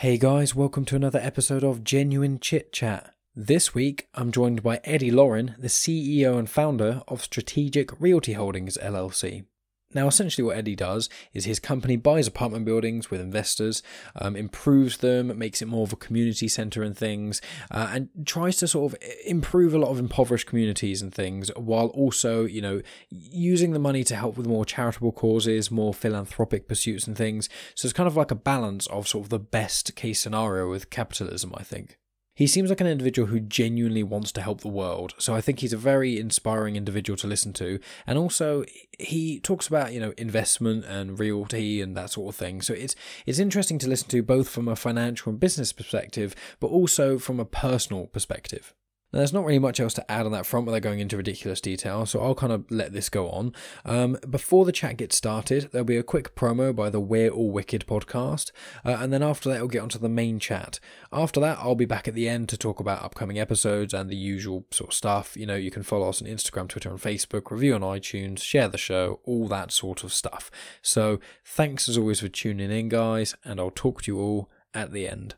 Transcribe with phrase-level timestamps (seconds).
[0.00, 3.12] Hey guys, welcome to another episode of Genuine Chit Chat.
[3.34, 8.78] This week, I'm joined by Eddie Lorin, the CEO and founder of Strategic Realty Holdings
[8.80, 9.46] LLC.
[9.94, 13.82] Now, essentially, what Eddie does is his company buys apartment buildings with investors,
[14.16, 17.40] um, improves them, makes it more of a community centre and things,
[17.70, 21.86] uh, and tries to sort of improve a lot of impoverished communities and things, while
[21.88, 27.06] also, you know, using the money to help with more charitable causes, more philanthropic pursuits
[27.06, 27.48] and things.
[27.74, 30.90] So it's kind of like a balance of sort of the best case scenario with
[30.90, 31.96] capitalism, I think.
[32.38, 35.12] He seems like an individual who genuinely wants to help the world.
[35.18, 37.80] So I think he's a very inspiring individual to listen to.
[38.06, 38.64] And also
[38.96, 42.62] he talks about, you know, investment and realty and that sort of thing.
[42.62, 42.94] So it's
[43.26, 47.40] it's interesting to listen to both from a financial and business perspective, but also from
[47.40, 48.72] a personal perspective.
[49.12, 51.62] Now, there's not really much else to add on that front without going into ridiculous
[51.62, 53.54] detail, so I'll kind of let this go on.
[53.86, 57.50] Um, before the chat gets started, there'll be a quick promo by the We're All
[57.50, 58.50] Wicked podcast,
[58.84, 60.78] uh, and then after that, we'll get onto the main chat.
[61.10, 64.16] After that, I'll be back at the end to talk about upcoming episodes and the
[64.16, 65.38] usual sort of stuff.
[65.38, 68.68] You know, you can follow us on Instagram, Twitter, and Facebook, review on iTunes, share
[68.68, 70.50] the show, all that sort of stuff.
[70.82, 74.92] So, thanks as always for tuning in, guys, and I'll talk to you all at
[74.92, 75.34] the end.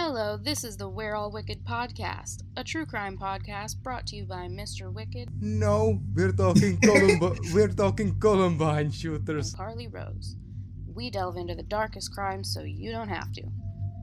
[0.00, 4.26] Hello, this is the We're All Wicked podcast, a true crime podcast brought to you
[4.26, 4.94] by Mr.
[4.94, 5.28] Wicked.
[5.40, 7.38] No, we're talking Columbine.
[7.52, 9.52] we're talking Columbine shooters.
[9.56, 10.36] Carly Rose.
[10.86, 13.42] We delve into the darkest crimes so you don't have to.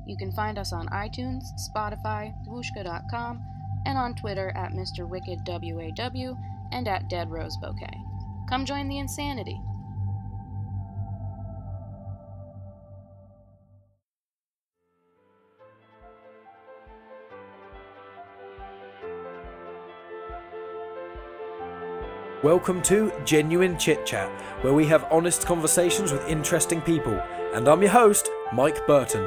[0.05, 3.41] You can find us on iTunes, Spotify, Whooshkaa.com,
[3.85, 5.07] and on Twitter at Mr.
[5.07, 6.35] Wicked WAW
[6.73, 7.97] and at Dead Rose Bouquet.
[8.49, 9.61] Come join the insanity.
[22.45, 24.29] Welcome to Genuine Chit Chat,
[24.61, 27.19] where we have honest conversations with interesting people.
[27.55, 29.25] And I'm your host, Mike Burton.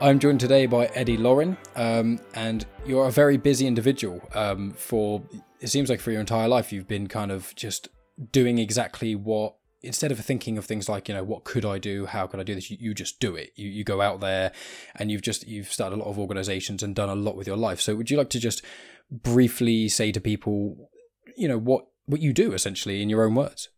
[0.00, 4.22] I'm joined today by Eddie Lorin, um, and you're a very busy individual.
[4.36, 5.20] Um, for
[5.58, 7.88] it seems like for your entire life, you've been kind of just
[8.30, 12.06] doing exactly what instead of thinking of things like you know what could i do?
[12.06, 12.70] How could i do this?
[12.70, 13.52] You, you just do it.
[13.54, 14.52] You, you go out there
[14.96, 17.56] and you've just you've started a lot of organizations and done a lot with your
[17.56, 17.80] life.
[17.80, 18.62] So would you like to just
[19.10, 20.90] briefly say to people
[21.36, 23.68] you know what what you do essentially in your own words?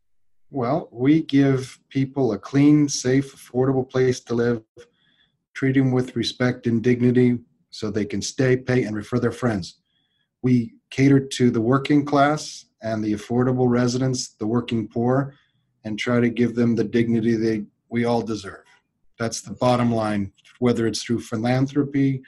[0.50, 4.62] Well we give people a clean safe affordable place to live
[5.54, 7.38] treat them with respect and dignity
[7.70, 9.80] so they can stay pay and refer their friends.
[10.42, 15.34] We cater to the working class and the affordable residents the working poor
[15.88, 18.64] and try to give them the dignity they we all deserve.
[19.18, 22.22] That's the bottom line, whether it's through philanthropy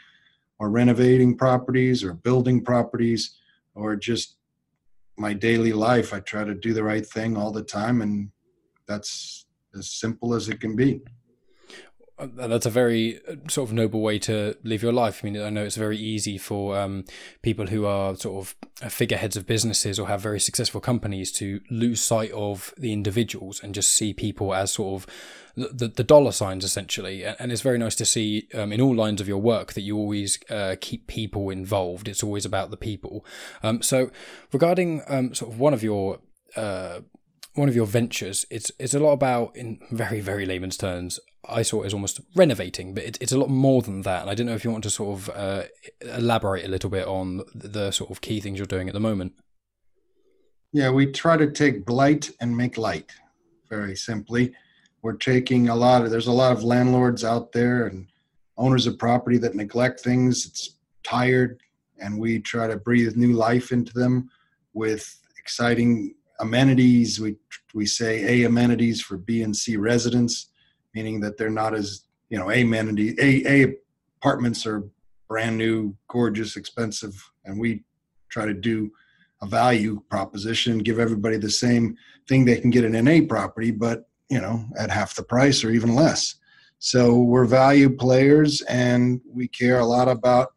[0.59, 3.37] or renovating properties or building properties
[3.75, 4.37] or just
[5.19, 6.15] my daily life.
[6.15, 8.31] I try to do the right thing all the time, and
[8.89, 9.45] that's
[9.79, 11.03] as simple as it can be.
[12.21, 15.21] Uh, that's a very uh, sort of noble way to live your life.
[15.23, 17.05] I mean, I know it's very easy for um,
[17.43, 21.61] people who are sort of uh, figureheads of businesses or have very successful companies to
[21.71, 25.07] lose sight of the individuals and just see people as sort of
[25.57, 27.25] the, the dollar signs essentially.
[27.25, 29.97] And it's very nice to see um, in all lines of your work that you
[29.97, 32.07] always uh, keep people involved.
[32.07, 33.25] It's always about the people.
[33.63, 34.11] Um, so
[34.53, 36.21] regarding um, sort of one of your
[36.57, 37.01] uh,
[37.55, 41.19] one of your ventures, it's it's a lot about, in very very layman's terms,
[41.51, 44.23] I saw it as almost renovating, but it, it's a lot more than that.
[44.23, 45.63] And I don't know if you want to sort of uh,
[46.03, 49.35] elaborate a little bit on the sort of key things you're doing at the moment.
[50.73, 53.11] Yeah, we try to take blight and make light.
[53.69, 54.53] Very simply,
[55.03, 56.11] we're taking a lot of.
[56.11, 58.07] There's a lot of landlords out there and
[58.57, 60.47] owners of property that neglect things.
[60.47, 61.61] It's tired,
[61.99, 64.31] and we try to breathe new life into them
[64.75, 67.21] with exciting amenities.
[67.21, 67.37] We
[67.75, 70.50] we say A amenities for B and C residents
[70.95, 73.75] meaning that they're not as you know amenity a a
[74.21, 74.89] apartments are
[75.29, 77.83] brand new gorgeous expensive and we
[78.29, 78.91] try to do
[79.43, 81.97] a value proposition give everybody the same
[82.29, 85.63] thing they can get in an a property but you know at half the price
[85.63, 86.37] or even less.
[86.79, 90.55] So we're value players and we care a lot about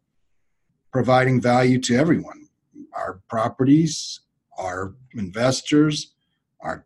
[0.91, 2.47] providing value to everyone.
[2.94, 4.21] Our properties
[4.59, 6.13] our investors
[6.62, 6.86] our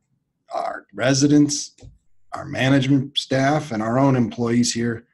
[0.54, 1.76] our residents
[2.34, 5.06] our management staff and our own employees here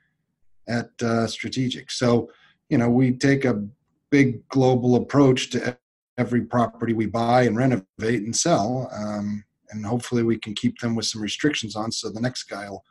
[0.68, 1.92] at uh, Strategic.
[1.92, 2.30] So,
[2.70, 3.66] you know, we take a
[4.10, 5.78] big global approach to
[6.18, 8.90] every property we buy and renovate and sell.
[8.94, 12.70] Um, and hopefully we can keep them with some restrictions on so the next guy
[12.70, 12.84] will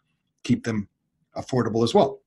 [0.43, 0.89] keep them
[1.37, 2.21] affordable as well.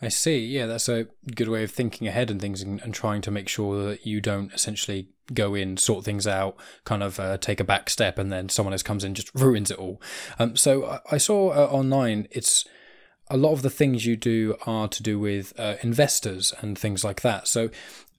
[0.00, 0.46] I see.
[0.46, 3.48] Yeah, that's a good way of thinking ahead and things and, and trying to make
[3.48, 7.64] sure that you don't essentially go in, sort things out, kind of uh, take a
[7.64, 10.00] back step, and then someone else comes in just ruins it all.
[10.38, 12.64] Um, so I, I saw uh, online it's
[13.30, 17.04] a lot of the things you do are to do with uh, investors and things
[17.04, 17.46] like that.
[17.46, 17.70] So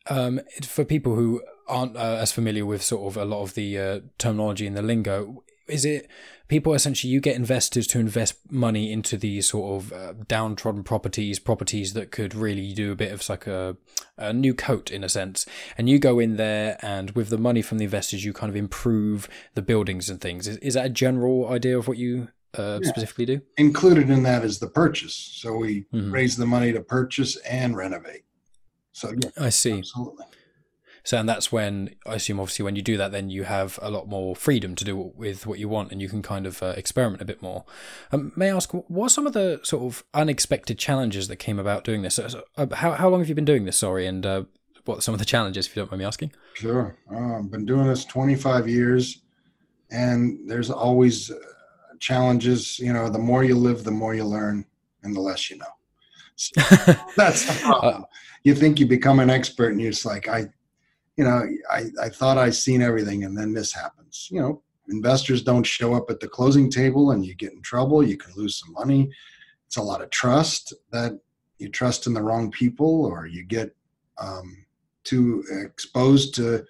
[0.07, 3.77] um, for people who aren't uh, as familiar with sort of a lot of the
[3.77, 6.09] uh, terminology in the lingo, is it
[6.49, 11.39] people essentially you get investors to invest money into these sort of uh, downtrodden properties
[11.39, 13.77] properties that could really do a bit of like a,
[14.17, 15.45] a, new coat in a sense.
[15.77, 18.55] And you go in there and with the money from the investors you kind of
[18.55, 20.47] improve the buildings and things.
[20.47, 22.89] Is, is that a general idea of what you uh, yeah.
[22.89, 23.41] specifically do?
[23.57, 25.13] Included in that is the purchase.
[25.13, 26.11] So we mm-hmm.
[26.11, 28.23] raise the money to purchase and renovate.
[28.91, 29.77] So yeah, i see.
[29.77, 30.25] absolutely
[31.09, 33.89] so, and that's when I assume, obviously, when you do that, then you have a
[33.89, 36.75] lot more freedom to do with what you want, and you can kind of uh,
[36.77, 37.65] experiment a bit more.
[38.11, 41.57] Um, may I ask, what are some of the sort of unexpected challenges that came
[41.57, 42.13] about doing this?
[42.13, 43.79] So, uh, how how long have you been doing this?
[43.79, 44.43] Sorry, and uh,
[44.85, 46.31] what are some of the challenges, if you don't mind me asking?
[46.53, 49.23] Sure, uh, I've been doing this 25 years,
[49.89, 51.37] and there's always uh,
[51.99, 52.77] challenges.
[52.77, 54.63] You know, the more you live, the more you learn,
[55.01, 55.73] and the less you know.
[56.35, 56.61] So
[57.17, 58.05] that's the problem.
[58.43, 60.49] you think you become an expert, and you're just like, I
[61.19, 64.29] you know, I, I thought I seen everything and then this happens.
[64.31, 68.01] You know, investors don't show up at the closing table and you get in trouble.
[68.01, 69.11] You can lose some money.
[69.67, 71.19] It's a lot of trust that
[71.57, 73.75] you trust in the wrong people or you get
[74.17, 74.65] um,
[75.03, 76.63] too exposed to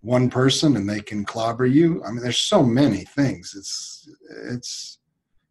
[0.00, 2.02] one person and they can clobber you.
[2.02, 3.54] I mean, there's so many things.
[3.54, 4.08] It's,
[4.48, 4.98] it's,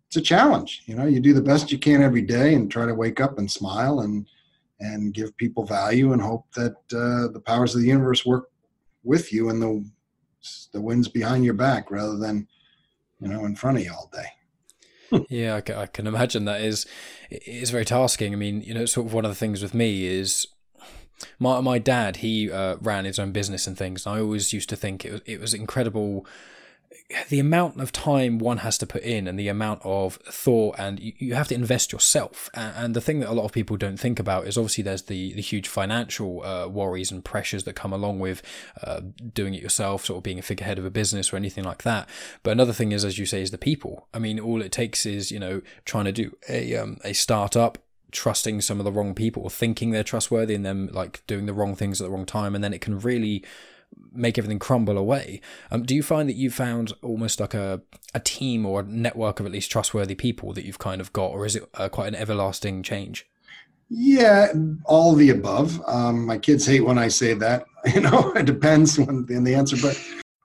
[0.07, 0.81] it's a challenge.
[0.87, 3.37] You know, you do the best you can every day and try to wake up
[3.37, 4.25] and smile and,
[4.79, 8.49] and give people value and hope that uh, the powers of the universe work
[9.03, 9.85] with you and the
[10.71, 12.47] the winds behind your back rather than
[13.19, 14.27] you know in front of you all day.
[15.29, 16.85] Yeah I can, I can imagine that is
[17.29, 18.33] is very tasking.
[18.33, 20.47] I mean you know sort of one of the things with me is
[21.39, 24.69] my my dad he uh, ran his own business and things and i always used
[24.69, 26.25] to think it was, it was incredible
[27.29, 30.99] the amount of time one has to put in and the amount of thought and
[30.99, 32.49] you, you have to invest yourself.
[32.53, 35.33] And, the thing that a lot of people don't think about is obviously there's the,
[35.33, 38.41] the huge financial uh, worries and pressures that come along with
[38.83, 39.01] uh,
[39.33, 42.09] doing it yourself sort of being a figurehead of a business or anything like that.
[42.43, 44.07] But another thing is as you say is the people.
[44.13, 47.77] I mean all it takes is you know trying to do a um, a startup
[48.11, 51.53] trusting some of the wrong people or thinking they're trustworthy and them like doing the
[51.53, 53.43] wrong things at the wrong time and then it can really
[54.11, 55.41] make everything crumble away.
[55.71, 57.81] Um, do you find that you found almost like a,
[58.13, 61.31] a team or a network of at least trustworthy people that you've kind of got,
[61.31, 63.27] or is it uh, quite an everlasting change?
[63.89, 64.53] Yeah,
[64.85, 65.81] all the above.
[65.87, 67.65] Um, my kids hate when I say that.
[67.93, 69.97] You know, it depends on the answer, but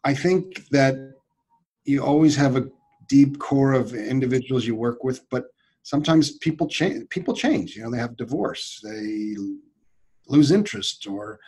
[0.04, 0.94] I think that
[1.84, 2.68] you always have a
[3.08, 5.46] deep core of individuals you work with, but
[5.82, 7.08] sometimes people change.
[7.08, 7.74] People change.
[7.74, 9.34] You know, they have divorce, they
[10.28, 11.40] lose interest, or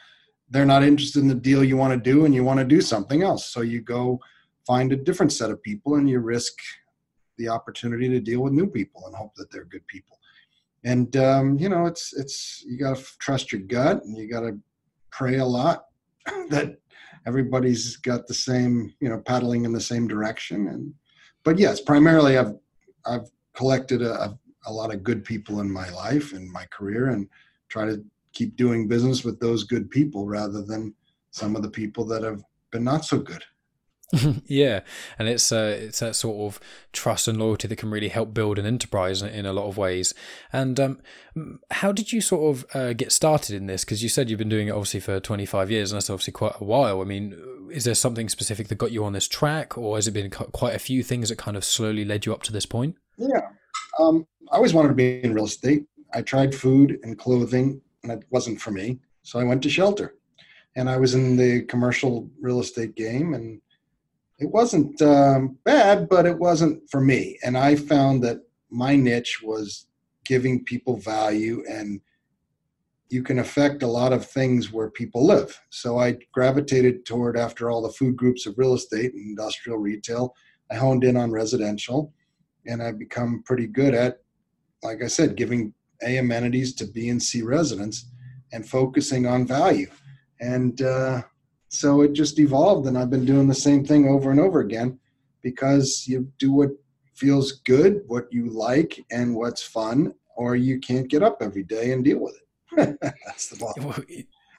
[0.50, 2.81] they're not interested in the deal you want to do and you want to do
[2.81, 3.46] something else.
[3.52, 4.20] So you go
[4.66, 6.54] find a different set of people and you risk
[7.38, 10.19] the opportunity to deal with new people and hope that they're good people.
[10.84, 14.40] And um, you know, it's it's you got to trust your gut and you got
[14.40, 14.58] to
[15.10, 15.87] pray a lot
[16.50, 16.76] that
[17.26, 20.69] everybody's got the same, you know, paddling in the same direction.
[20.69, 20.94] And
[21.44, 22.54] but yes, primarily I've
[23.04, 27.28] I've collected a, a lot of good people in my life and my career and
[27.69, 28.04] try to
[28.37, 30.94] keep doing business with those good people rather than
[31.31, 33.43] some of the people that have been not so good.
[34.47, 34.81] yeah,
[35.19, 36.60] and it's uh, it's that sort of
[36.93, 39.77] trust and loyalty that can really help build an enterprise in, in a lot of
[39.77, 40.15] ways.
[40.53, 41.01] And um,
[41.72, 43.84] how did you sort of uh, get started in this?
[43.84, 46.34] Because you said you've been doing it obviously for twenty five years, and that's obviously
[46.34, 47.01] quite a while.
[47.01, 47.37] I mean,
[47.72, 50.77] is there something specific that got you on this track, or has it been quite
[50.77, 52.94] a few things that kind of slowly led you up to this point?
[53.19, 53.49] Yeah,
[53.99, 55.84] um, I always wanted to be in real estate.
[56.15, 58.98] I tried food and clothing and it wasn't for me.
[59.22, 60.15] So I went to shelter,
[60.77, 63.60] and I was in the commercial real estate game, and
[64.39, 67.39] it wasn't um, bad, but it wasn't for me.
[67.44, 69.86] And I found that my niche was
[70.25, 72.01] giving people value and
[73.08, 75.58] you can affect a lot of things where people live.
[75.70, 80.34] So I gravitated toward, after all the food groups of real estate and industrial retail,
[80.70, 82.13] I honed in on residential
[82.67, 84.19] and I've become pretty good at,
[84.82, 85.72] like I said, giving
[86.03, 88.06] a amenities to B and C residents
[88.53, 89.91] and focusing on value.
[90.41, 91.22] And uh,
[91.69, 94.98] so it just evolved, and I've been doing the same thing over and over again
[95.43, 96.70] because you do what
[97.15, 101.93] feels good, what you like, and what's fun, or you can't get up every day
[101.93, 102.98] and deal with it.
[103.26, 104.05] That's the bottom.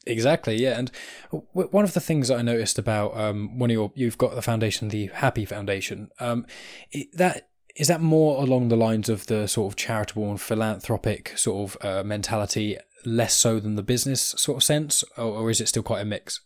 [0.07, 0.79] Exactly, yeah.
[0.79, 0.91] And
[1.29, 4.41] one of the things that I noticed about um, one of your, you've got the
[4.41, 6.45] foundation, the Happy Foundation, um,
[6.91, 11.37] it, that is that more along the lines of the sort of charitable and philanthropic
[11.37, 15.61] sort of uh, mentality, less so than the business sort of sense, or, or is
[15.61, 16.41] it still quite a mix?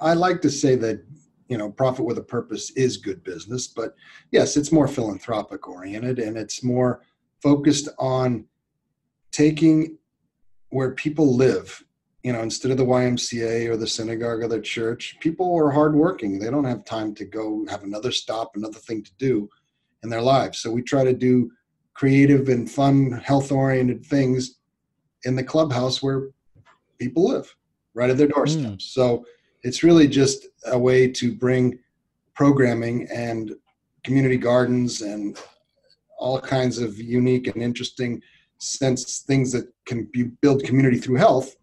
[0.00, 1.04] I like to say that
[1.48, 3.96] you know profit with a purpose is good business, but
[4.30, 7.02] yes, it's more philanthropic oriented and it's more
[7.42, 8.44] focused on
[9.32, 9.98] taking
[10.70, 11.82] where people live
[12.22, 16.38] you know, instead of the YMCA or the synagogue or the church, people are hardworking.
[16.38, 19.50] They don't have time to go have another stop, another thing to do
[20.04, 20.58] in their lives.
[20.60, 21.50] So we try to do
[21.94, 24.58] creative and fun, health oriented things
[25.24, 26.28] in the clubhouse where
[26.98, 27.52] people live,
[27.94, 28.66] right at their doorsteps.
[28.66, 28.82] Mm.
[28.82, 29.24] So
[29.62, 31.78] it's really just a way to bring
[32.34, 33.54] programming and
[34.04, 35.40] community gardens and
[36.18, 38.20] all kinds of unique and interesting
[38.58, 41.56] sense things that can be, build community through health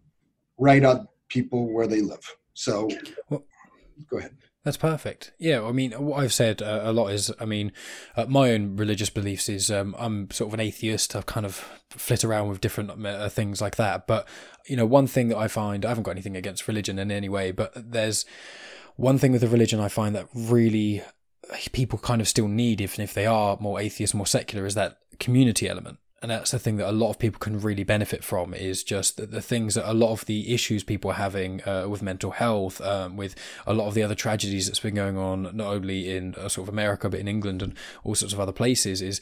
[0.58, 2.36] right on people where they live.
[2.54, 2.90] So,
[3.30, 3.44] well,
[4.10, 4.36] go ahead.
[4.64, 5.32] That's perfect.
[5.40, 7.72] Yeah, I mean, what I've said uh, a lot is, I mean,
[8.16, 11.16] uh, my own religious beliefs is um, I'm sort of an atheist.
[11.16, 14.06] I've kind of flit around with different uh, things like that.
[14.06, 14.28] But,
[14.68, 17.28] you know, one thing that I find, I haven't got anything against religion in any
[17.28, 18.24] way, but there's
[18.98, 21.02] one thing with the religion I find that really
[21.72, 25.00] people kind of still need, even if they are more atheist, more secular, is that
[25.20, 28.54] community element and that's the thing that a lot of people can really benefit from
[28.54, 31.88] is just the, the things that a lot of the issues people are having uh,
[31.88, 33.34] with mental health, um, with
[33.66, 36.68] a lot of the other tragedies that's been going on, not only in uh, sort
[36.68, 37.74] of America, but in England and
[38.04, 39.20] all sorts of other places, is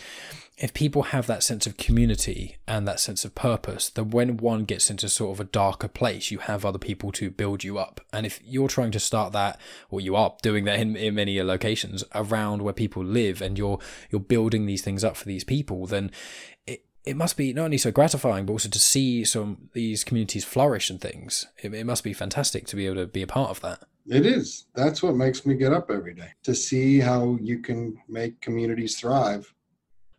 [0.59, 4.65] if people have that sense of community and that sense of purpose, then when one
[4.65, 8.01] gets into sort of a darker place, you have other people to build you up.
[8.11, 9.57] And if you're trying to start that,
[9.89, 13.79] or you are doing that in, in many locations around where people live, and you're
[14.09, 16.11] you're building these things up for these people, then
[17.05, 20.89] it must be not only so gratifying, but also to see some these communities flourish
[20.89, 21.47] and things.
[21.61, 23.83] It, it, must be fantastic to be able to be a part of that.
[24.07, 24.65] It is.
[24.75, 28.99] That's what makes me get up every day to see how you can make communities
[28.99, 29.53] thrive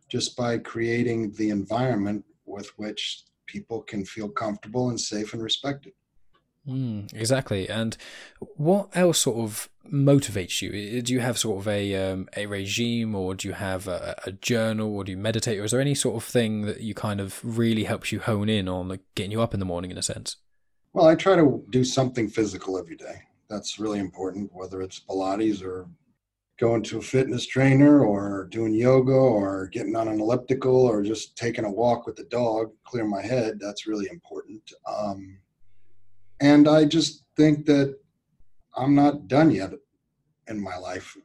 [0.09, 5.93] just by creating the environment with which people can feel comfortable and safe and respected.
[6.67, 7.67] Mm, exactly.
[7.67, 7.97] And
[8.55, 11.01] what else sort of motivates you?
[11.01, 14.31] Do you have sort of a um, a regime, or do you have a, a,
[14.31, 17.19] journal, or do you meditate, or is there any sort of thing that you kind
[17.19, 19.97] of really helps you hone in on like, getting you up in the morning, in
[19.97, 20.37] a sense?
[20.93, 23.23] Well, I try to do something physical every day.
[23.49, 25.87] That's really important, whether it's Pilates or
[26.59, 31.35] going to a fitness trainer or doing yoga or getting on an elliptical or just
[31.35, 33.57] taking a walk with the dog, clear my head.
[33.59, 34.61] That's really important.
[34.85, 35.39] Um,
[36.41, 37.95] and I just think that
[38.75, 39.71] I'm not done yet
[40.47, 41.15] in my life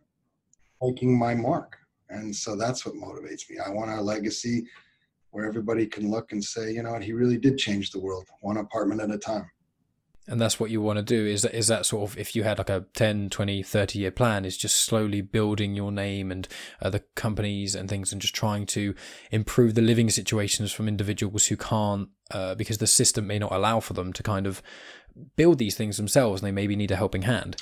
[0.82, 1.76] making my mark.
[2.10, 3.58] And so that's what motivates me.
[3.58, 4.66] I want a legacy
[5.30, 8.26] where everybody can look and say, you know what, he really did change the world
[8.42, 9.50] one apartment at a time.
[10.28, 12.42] And that's what you want to do is that is that sort of if you
[12.42, 16.48] had like a 10, 20, 30 year plan is just slowly building your name and
[16.82, 18.94] uh, the companies and things and just trying to
[19.30, 23.78] improve the living situations from individuals who can't uh, because the system may not allow
[23.78, 24.62] for them to kind of
[25.36, 27.56] build these things themselves and they maybe need a helping hand.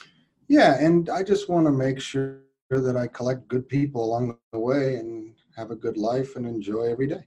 [0.49, 2.41] Yeah, and I just want to make sure
[2.71, 6.85] that I collect good people along the way and have a good life and enjoy
[6.85, 7.25] every day.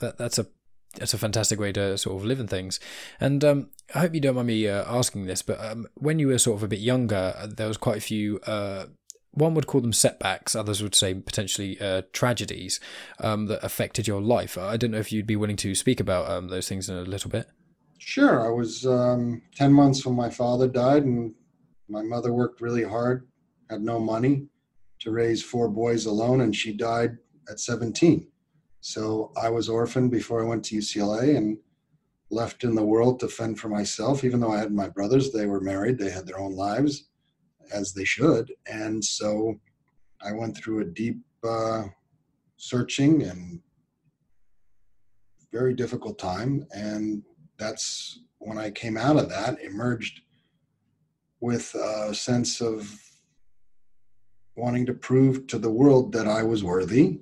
[0.00, 0.46] That, that's a
[0.94, 2.80] that's a fantastic way to sort of live in things.
[3.20, 6.28] And um, I hope you don't mind me uh, asking this, but um, when you
[6.28, 8.40] were sort of a bit younger, uh, there was quite a few.
[8.40, 8.86] Uh,
[9.32, 12.80] one would call them setbacks, others would say potentially uh, tragedies
[13.20, 14.58] um, that affected your life.
[14.58, 17.02] I don't know if you'd be willing to speak about um, those things in a
[17.02, 17.46] little bit.
[17.98, 18.44] Sure.
[18.44, 21.32] I was um, 10 months when my father died, and
[21.88, 23.28] my mother worked really hard,
[23.68, 24.48] had no money
[25.00, 27.16] to raise four boys alone, and she died
[27.48, 28.26] at 17.
[28.80, 31.58] So I was orphaned before I went to UCLA and
[32.30, 34.24] left in the world to fend for myself.
[34.24, 37.08] Even though I had my brothers, they were married, they had their own lives,
[37.72, 38.52] as they should.
[38.66, 39.54] And so
[40.22, 41.84] I went through a deep uh,
[42.56, 43.60] searching and
[45.52, 46.66] very difficult time.
[46.72, 47.22] And
[47.58, 50.20] that's when I came out of that, emerged
[51.40, 52.90] with a sense of
[54.56, 57.20] wanting to prove to the world that I was worthy.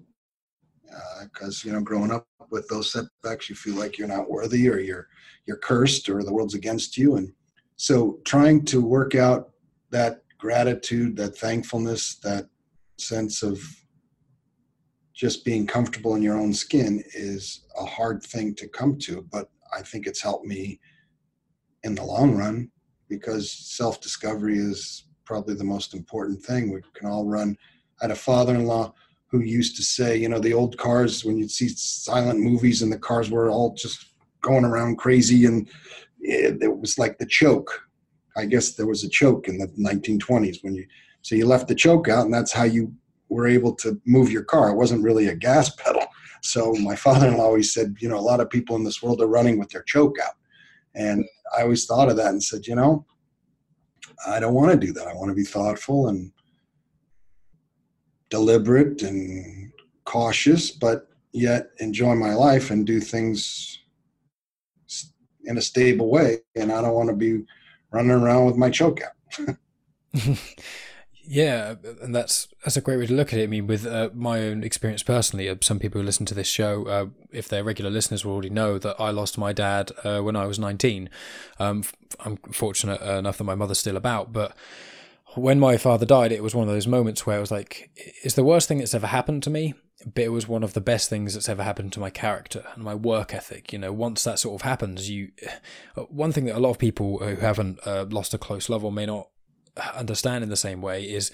[1.23, 4.69] Because uh, you know, growing up with those setbacks, you feel like you're not worthy,
[4.69, 5.09] or you're
[5.47, 7.17] you're cursed, or the world's against you.
[7.17, 7.33] And
[7.77, 9.51] so, trying to work out
[9.91, 12.49] that gratitude, that thankfulness, that
[12.99, 13.61] sense of
[15.19, 19.51] just being comfortable in your own skin is a hard thing to come to, but
[19.77, 20.79] I think it's helped me
[21.83, 22.71] in the long run
[23.09, 26.73] because self discovery is probably the most important thing.
[26.73, 27.57] We can all run.
[28.01, 28.95] I had a father in law
[29.31, 32.91] who used to say, you know, the old cars, when you'd see silent movies and
[32.91, 35.69] the cars were all just going around crazy and
[36.21, 37.87] it, it was like the choke.
[38.37, 40.87] I guess there was a choke in the 1920s when you,
[41.23, 42.95] so you left the choke out and that's how you
[43.29, 44.71] were able to move your car.
[44.71, 46.07] It wasn't really a gas pedal.
[46.43, 49.27] So my father-in-law always said, you know, a lot of people in this world are
[49.27, 50.35] running with their choke out.
[50.95, 51.25] And
[51.57, 53.05] I always thought of that and said, you know,
[54.27, 55.07] I don't want to do that.
[55.07, 56.33] I want to be thoughtful and
[58.31, 59.73] deliberate and
[60.05, 63.79] cautious, but yet enjoy my life and do things
[65.45, 66.39] in a stable way.
[66.57, 67.45] And I don't want to be
[67.91, 69.57] running around with my choke out.
[71.31, 73.43] Yeah, and that's that's a great way to look at it.
[73.43, 76.47] I mean, with uh, my own experience personally, uh, some people who listen to this
[76.47, 80.21] show, uh, if they're regular listeners, will already know that I lost my dad uh,
[80.21, 81.11] when I was nineteen.
[81.59, 81.85] Um,
[82.21, 84.57] I'm fortunate enough that my mother's still about, but
[85.39, 87.91] when my father died, it was one of those moments where I was like,
[88.23, 89.75] "It's the worst thing that's ever happened to me."
[90.07, 92.85] But it was one of the best things that's ever happened to my character and
[92.85, 93.73] my work ethic.
[93.73, 95.33] You know, once that sort of happens, you.
[96.09, 98.93] One thing that a lot of people who haven't uh, lost a close love or
[98.93, 99.29] may not
[99.95, 101.31] understand in the same way is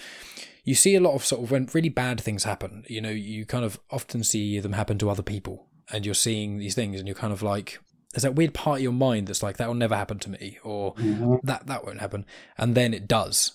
[0.64, 3.44] you see a lot of sort of when really bad things happen, you know, you
[3.44, 7.06] kind of often see them happen to other people and you're seeing these things and
[7.06, 7.78] you're kind of like,
[8.12, 10.58] there's that weird part of your mind that's like, that will never happen to me
[10.64, 11.36] or mm-hmm.
[11.42, 12.24] that, that won't happen.
[12.56, 13.52] And then it does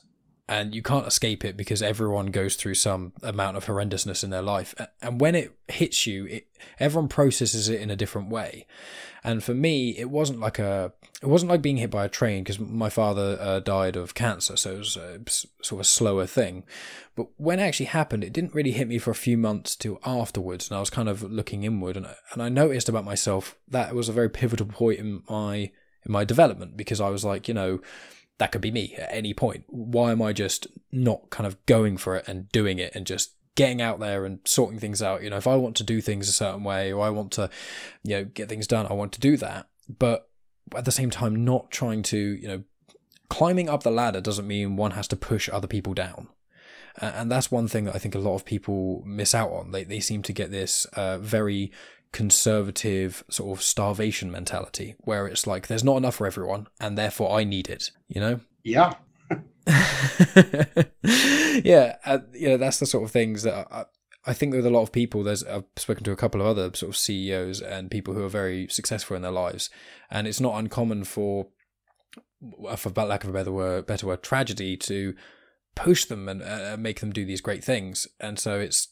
[0.50, 4.42] and you can't escape it because everyone goes through some amount of horrendousness in their
[4.42, 4.74] life.
[5.00, 6.48] And when it hits you it,
[6.80, 8.66] everyone processes it in a different way.
[9.24, 10.92] And for me it wasn't like a
[11.22, 14.58] it wasn't like being hit by a train because my father uh, died of cancer
[14.58, 15.20] so it was a,
[15.62, 16.64] sort of a slower thing.
[17.16, 20.00] But when it actually happened it didn't really hit me for a few months till
[20.04, 23.90] afterwards and i was kind of looking inward and, and i noticed about myself that
[23.90, 25.56] it was a very pivotal point in my
[26.06, 27.82] in my development because i was like you know
[28.40, 29.66] that could be me at any point.
[29.68, 33.36] Why am I just not kind of going for it and doing it and just
[33.56, 35.22] getting out there and sorting things out?
[35.22, 37.50] You know, if I want to do things a certain way or I want to,
[38.04, 39.68] you know, get things done, I want to do that.
[39.88, 40.30] But
[40.76, 42.64] at the same time, not trying to, you know,
[43.30, 46.30] climbing up the ladder doesn't mean one has to push other people down.
[47.02, 49.72] And that's one thing that I think a lot of people miss out on.
[49.72, 51.72] They, they seem to get this uh, very
[52.12, 57.38] conservative sort of starvation mentality where it's like there's not enough for everyone and therefore
[57.38, 58.40] I need it, you know?
[58.64, 58.94] Yeah.
[61.64, 63.86] yeah, uh, you know that's the sort of things that I,
[64.26, 65.24] I think with a lot of people.
[65.24, 68.30] There's I've spoken to a couple of other sort of CEOs and people who are
[68.30, 69.70] very successful in their lives,
[70.10, 71.48] and it's not uncommon for,
[72.76, 75.16] for lack of a better word, better word, tragedy to
[75.76, 78.08] push them and uh, make them do these great things.
[78.20, 78.90] And so it's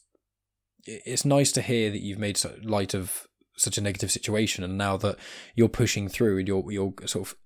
[0.86, 4.96] it's nice to hear that you've made light of such a negative situation, and now
[4.98, 5.16] that
[5.54, 7.36] you're pushing through and you're you're sort of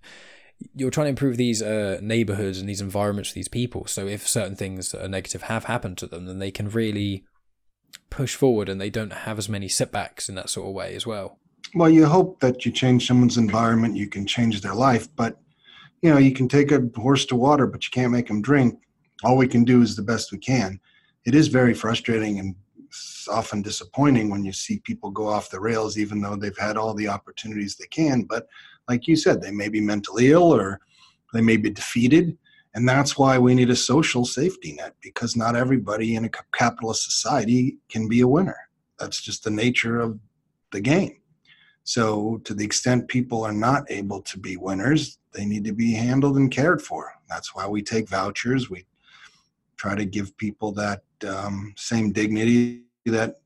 [0.75, 3.87] you're trying to improve these uh, neighborhoods and these environments for these people.
[3.87, 7.25] So if certain things that are negative have happened to them, then they can really
[8.11, 11.07] push forward and they don't have as many setbacks in that sort of way as
[11.07, 11.39] well.
[11.75, 15.39] Well, you hope that you change someone's environment, you can change their life, but
[16.03, 18.79] you know, you can take a horse to water, but you can't make them drink.
[19.25, 20.81] All we can do is the best we can.
[21.25, 22.57] It is very frustrating and
[22.93, 26.77] it's often disappointing when you see people go off the rails, even though they've had
[26.77, 28.25] all the opportunities they can.
[28.25, 28.47] But
[28.87, 30.79] like you said, they may be mentally ill or
[31.33, 32.37] they may be defeated.
[32.75, 37.05] And that's why we need a social safety net because not everybody in a capitalist
[37.05, 38.59] society can be a winner.
[38.99, 40.19] That's just the nature of
[40.71, 41.17] the game.
[41.85, 45.95] So, to the extent people are not able to be winners, they need to be
[45.95, 47.13] handled and cared for.
[47.29, 48.71] That's why we take vouchers.
[48.71, 48.85] We
[49.83, 53.41] try to give people that um, same dignity that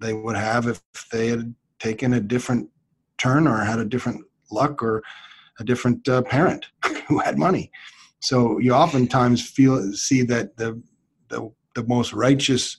[0.00, 2.68] they would have if they had taken a different
[3.16, 5.02] turn or had a different luck or
[5.60, 6.66] a different uh, parent
[7.08, 7.70] who had money.
[8.20, 10.70] So you oftentimes feel see that the
[11.28, 12.76] the the most righteous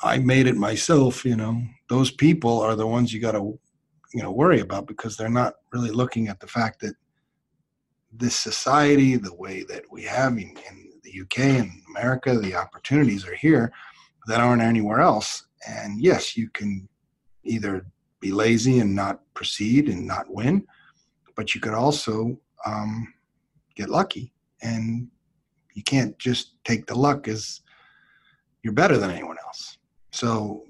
[0.00, 3.58] I made it myself, you know, those people are the ones you got to
[4.14, 6.94] you know worry about because they're not really looking at the fact that
[8.12, 10.83] this society, the way that we have in, in
[11.20, 13.72] UK and America, the opportunities are here
[14.26, 15.46] that aren't anywhere else.
[15.66, 16.88] And yes, you can
[17.44, 17.86] either
[18.20, 20.66] be lazy and not proceed and not win,
[21.36, 23.12] but you could also um,
[23.74, 24.32] get lucky.
[24.62, 25.08] And
[25.74, 27.60] you can't just take the luck as
[28.62, 29.78] you're better than anyone else.
[30.10, 30.64] So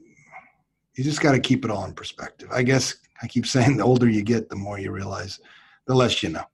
[0.96, 2.48] you just got to keep it all in perspective.
[2.52, 5.40] I guess I keep saying the older you get, the more you realize,
[5.86, 6.44] the less you know.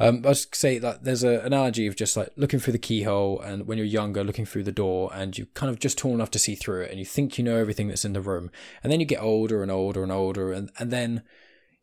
[0.00, 3.40] Um, I was say that there's an analogy of just like looking through the keyhole,
[3.40, 6.30] and when you're younger, looking through the door, and you kind of just tall enough
[6.32, 8.50] to see through it, and you think you know everything that's in the room,
[8.82, 11.22] and then you get older and older and older, and and then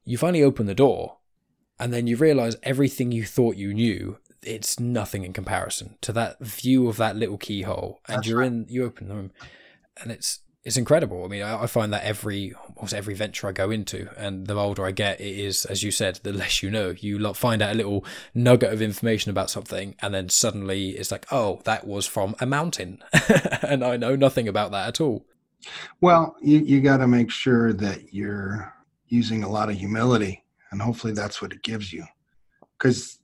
[0.03, 1.17] you finally open the door,
[1.79, 6.39] and then you realize everything you thought you knew it's nothing in comparison to that
[6.39, 8.47] view of that little keyhole and that's you're right.
[8.47, 9.31] in you open the room
[10.01, 11.23] and it's it's incredible.
[11.23, 14.55] I mean, I, I find that every almost every venture I go into, and the
[14.55, 16.95] older I get, it is as you said, the less you know.
[16.97, 21.27] You find out a little nugget of information about something, and then suddenly it's like,
[21.31, 23.03] oh, that was from a mountain,
[23.61, 25.25] and I know nothing about that at all.
[26.01, 28.73] Well, you, you got to make sure that you're
[29.07, 32.05] using a lot of humility, and hopefully that's what it gives you.
[32.77, 33.19] Because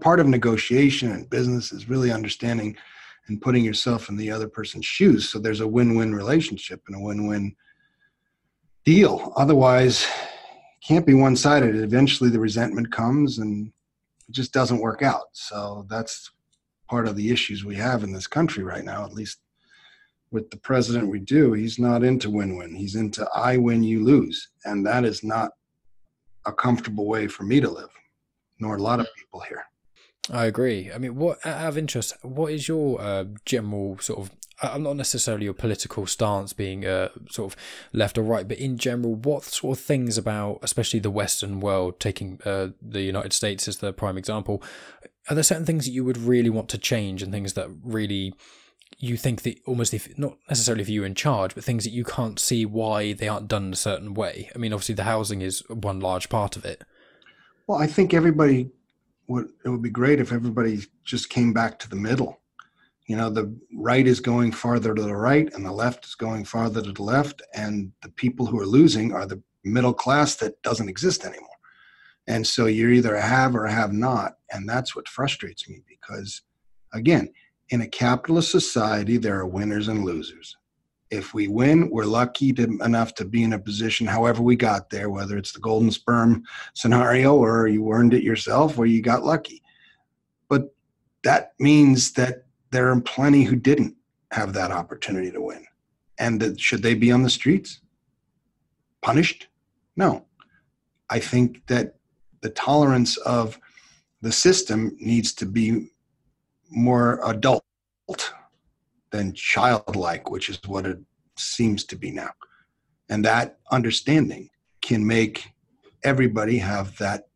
[0.00, 2.76] part of negotiation and business is really understanding
[3.28, 5.28] and putting yourself in the other person's shoes.
[5.28, 7.54] So there's a win-win relationship and a win-win
[8.84, 9.32] deal.
[9.36, 11.76] Otherwise, it can't be one-sided.
[11.76, 13.70] Eventually, the resentment comes and
[14.28, 15.26] it just doesn't work out.
[15.32, 16.30] So that's
[16.88, 19.04] part of the issues we have in this country right now.
[19.04, 19.38] At least
[20.30, 21.52] with the president, we do.
[21.52, 22.74] He's not into win-win.
[22.74, 25.52] He's into I win, you lose, and that is not
[26.46, 27.90] a comfortable way for me to live,
[28.58, 29.14] nor a lot of mm.
[29.18, 29.64] people here.
[30.30, 30.90] I agree.
[30.92, 34.30] I mean, what out of interest, what is your uh, general sort of?
[34.60, 37.58] I'm not necessarily your political stance being uh, sort of
[37.92, 42.00] left or right, but in general, what sort of things about, especially the Western world,
[42.00, 44.60] taking uh, the United States as the prime example,
[45.30, 48.34] are there certain things that you would really want to change and things that really
[48.98, 52.04] you think that almost if not necessarily if you're in charge, but things that you
[52.04, 54.50] can't see why they aren't done a certain way?
[54.54, 56.82] I mean, obviously the housing is one large part of it.
[57.68, 58.70] Well, I think everybody
[59.28, 62.40] it would be great if everybody just came back to the middle.
[63.06, 66.44] You know, the right is going farther to the right, and the left is going
[66.44, 70.60] farther to the left, and the people who are losing are the middle class that
[70.62, 71.48] doesn't exist anymore.
[72.26, 75.82] And so you're either a have or a have not, and that's what frustrates me
[75.88, 76.42] because,
[76.92, 77.32] again,
[77.70, 80.56] in a capitalist society, there are winners and losers
[81.10, 84.90] if we win, we're lucky to, enough to be in a position, however we got
[84.90, 86.44] there, whether it's the golden sperm
[86.74, 89.62] scenario or you earned it yourself or you got lucky.
[90.48, 90.74] But
[91.24, 93.96] that means that there are plenty who didn't
[94.32, 95.64] have that opportunity to win.
[96.18, 97.80] And that, should they be on the streets?
[99.00, 99.48] Punished?
[99.96, 100.26] No.
[101.08, 101.94] I think that
[102.42, 103.58] the tolerance of
[104.20, 105.88] the system needs to be
[106.70, 107.64] more adult
[109.10, 110.98] than childlike, which is what it
[111.36, 112.30] seems to be now.
[113.08, 114.50] And that understanding
[114.82, 115.50] can make
[116.04, 117.28] everybody have that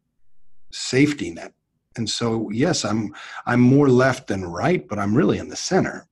[0.70, 1.52] safety net.
[1.96, 3.14] And so, yes, I'm
[3.46, 6.06] I'm more left than right, but I'm really in the center.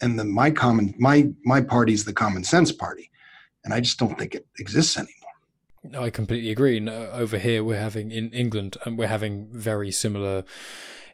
[0.00, 3.10] And my common my my party is the common sense party,
[3.64, 6.04] and I just don't think it exists anymore.
[6.06, 6.78] I completely agree.
[6.78, 10.44] And uh, over here, we're having in England, and we're having very similar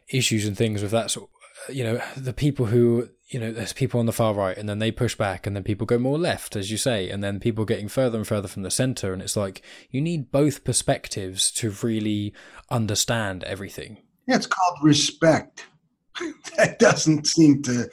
[0.09, 1.29] issues and things with that sort
[1.69, 4.79] you know, the people who, you know, there's people on the far right and then
[4.79, 7.65] they push back and then people go more left, as you say, and then people
[7.65, 9.13] getting further and further from the center.
[9.13, 12.33] And it's like you need both perspectives to really
[12.69, 13.97] understand everything.
[14.27, 15.65] Yeah, it's called respect.
[16.57, 17.89] that doesn't seem to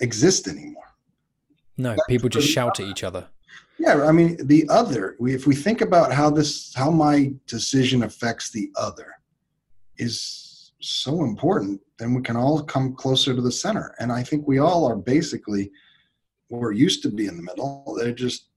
[0.00, 0.82] exist anymore.
[1.76, 3.28] No, That's people just shout at each other.
[3.78, 8.50] Yeah, I mean, the other, if we think about how this, how my decision affects
[8.50, 9.06] the other,
[9.96, 10.51] is
[10.82, 13.94] so important, then we can all come closer to the center.
[13.98, 15.70] And I think we all are basically
[16.48, 17.96] we're used to be in the middle.
[17.98, 18.48] They're just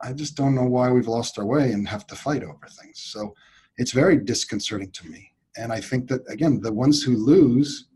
[0.00, 3.00] I just don't know why we've lost our way and have to fight over things.
[3.00, 3.34] So
[3.76, 5.30] it's very disconcerting to me.
[5.56, 7.86] And I think that again, the ones who lose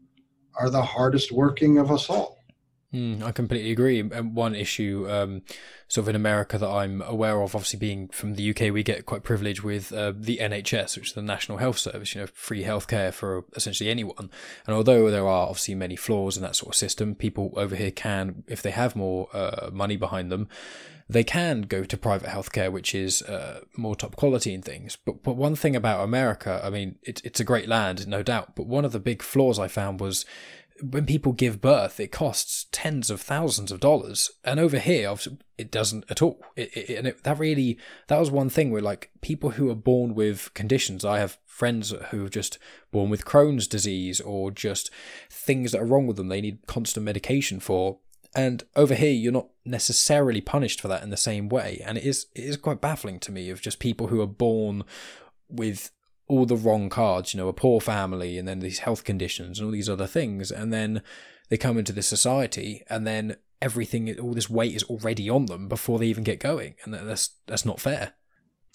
[0.58, 2.35] are the hardest working of us all.
[2.94, 3.98] Mm, I completely agree.
[3.98, 5.42] And one issue, um,
[5.88, 9.06] sort of in America, that I'm aware of, obviously being from the UK, we get
[9.06, 12.62] quite privileged with uh, the NHS, which is the National Health Service, you know, free
[12.62, 14.30] healthcare for essentially anyone.
[14.66, 17.90] And although there are obviously many flaws in that sort of system, people over here
[17.90, 20.48] can, if they have more uh, money behind them,
[21.08, 24.96] they can go to private healthcare, which is uh, more top quality and things.
[24.96, 28.56] But but one thing about America, I mean, it's it's a great land, no doubt.
[28.56, 30.24] But one of the big flaws I found was
[30.82, 35.14] when people give birth, it costs tens of thousands of dollars, and over here,
[35.58, 36.40] it doesn't at all.
[36.56, 39.74] It, it, and it, that really, that was one thing where like people who are
[39.76, 41.04] born with conditions.
[41.04, 42.58] I have friends who are just
[42.90, 44.90] born with Crohn's disease or just
[45.30, 46.28] things that are wrong with them.
[46.28, 47.98] They need constant medication for.
[48.34, 52.04] And over here, you're not necessarily punished for that in the same way, and it
[52.04, 54.84] is it is quite baffling to me of just people who are born
[55.48, 55.90] with
[56.28, 59.66] all the wrong cards, you know, a poor family and then these health conditions and
[59.66, 60.50] all these other things.
[60.50, 61.02] And then
[61.48, 65.68] they come into this society and then everything, all this weight is already on them
[65.68, 66.74] before they even get going.
[66.84, 68.14] And that's, that's not fair.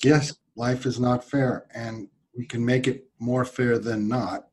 [0.04, 1.66] Yes, life is not fair.
[1.74, 4.48] And we can make it more fair than not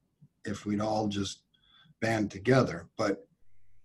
[0.45, 1.43] if we'd all just
[2.01, 2.89] band together.
[2.97, 3.27] But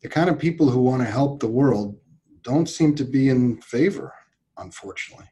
[0.01, 1.97] the kind of people who want to help the world
[2.41, 4.13] don't seem to be in favor,
[4.57, 5.27] unfortunately.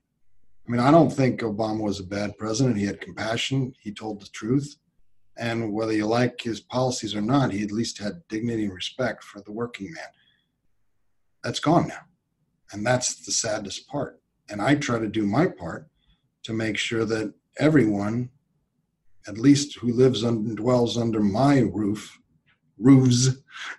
[0.71, 2.77] I mean, I don't think Obama was a bad president.
[2.77, 3.73] He had compassion.
[3.81, 4.77] He told the truth.
[5.37, 9.21] And whether you like his policies or not, he at least had dignity and respect
[9.21, 10.05] for the working man.
[11.43, 11.99] that's gone now.
[12.71, 14.21] And that's the saddest part.
[14.49, 15.89] And I try to do my part
[16.43, 18.29] to make sure that everyone,
[19.27, 22.17] at least who lives and dwells under my roof,
[22.77, 23.27] roofs,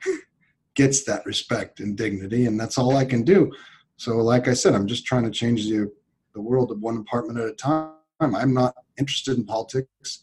[0.75, 2.45] gets that respect and dignity.
[2.45, 3.51] And that's all I can do.
[3.97, 5.91] So, like I said, I'm just trying to change the,
[6.35, 7.93] the world of one apartment at a time.
[8.21, 10.23] I'm not interested in politics.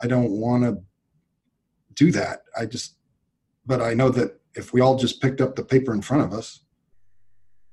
[0.00, 0.82] I don't want to
[1.94, 2.40] do that.
[2.58, 2.96] I just,
[3.66, 6.32] but I know that if we all just picked up the paper in front of
[6.32, 6.60] us,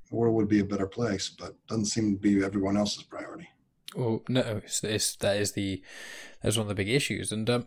[0.09, 1.29] the world would be a better place.
[1.29, 3.47] But doesn't seem to be everyone else's priority.
[3.95, 5.83] Well, no, it's, it's, that is the
[6.41, 7.31] that's one of the big issues.
[7.31, 7.65] And um,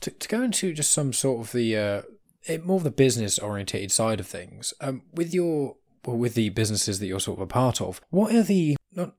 [0.00, 2.02] to to go into just some sort of the uh,
[2.64, 6.98] more of the business orientated side of things, um, with your well, with the businesses
[6.98, 9.14] that you're sort of a part of, what are the not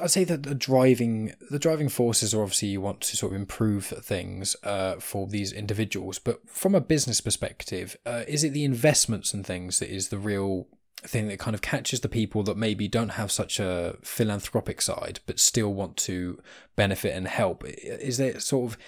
[0.00, 3.40] I'd say that the driving the driving forces are obviously you want to sort of
[3.40, 8.64] improve things uh, for these individuals, but from a business perspective, uh, is it the
[8.64, 10.68] investments and things that is the real
[11.02, 15.18] thing that kind of catches the people that maybe don't have such a philanthropic side
[15.26, 16.40] but still want to
[16.76, 17.64] benefit and help?
[17.66, 18.78] Is there sort of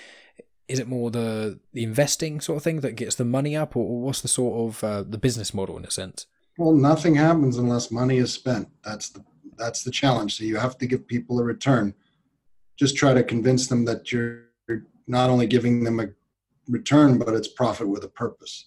[0.69, 4.01] is it more the the investing sort of thing that gets the money up, or
[4.01, 6.27] what's the sort of uh, the business model in a sense?
[6.57, 8.69] Well, nothing happens unless money is spent.
[8.85, 9.25] That's the
[9.57, 10.37] that's the challenge.
[10.37, 11.95] So you have to give people a return.
[12.77, 14.45] Just try to convince them that you're
[15.07, 16.09] not only giving them a
[16.69, 18.67] return, but it's profit with a purpose.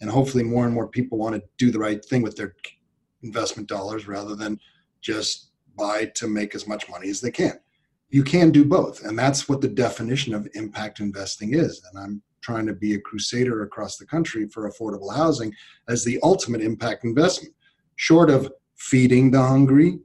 [0.00, 2.54] And hopefully, more and more people want to do the right thing with their
[3.22, 4.60] investment dollars rather than
[5.00, 7.58] just buy to make as much money as they can.
[8.10, 9.04] You can do both.
[9.04, 11.82] And that's what the definition of impact investing is.
[11.90, 15.52] And I'm trying to be a crusader across the country for affordable housing
[15.88, 17.54] as the ultimate impact investment,
[17.96, 19.98] short of feeding the hungry,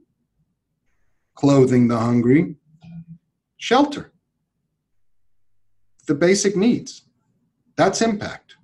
[1.34, 2.56] clothing the hungry,
[3.56, 4.12] shelter,
[6.06, 7.02] the basic needs.
[7.76, 8.56] That's impact.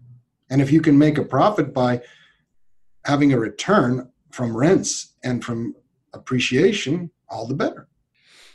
[0.50, 2.02] And if you can make a profit by
[3.04, 5.74] having a return from rents and from
[6.12, 7.88] appreciation, all the better.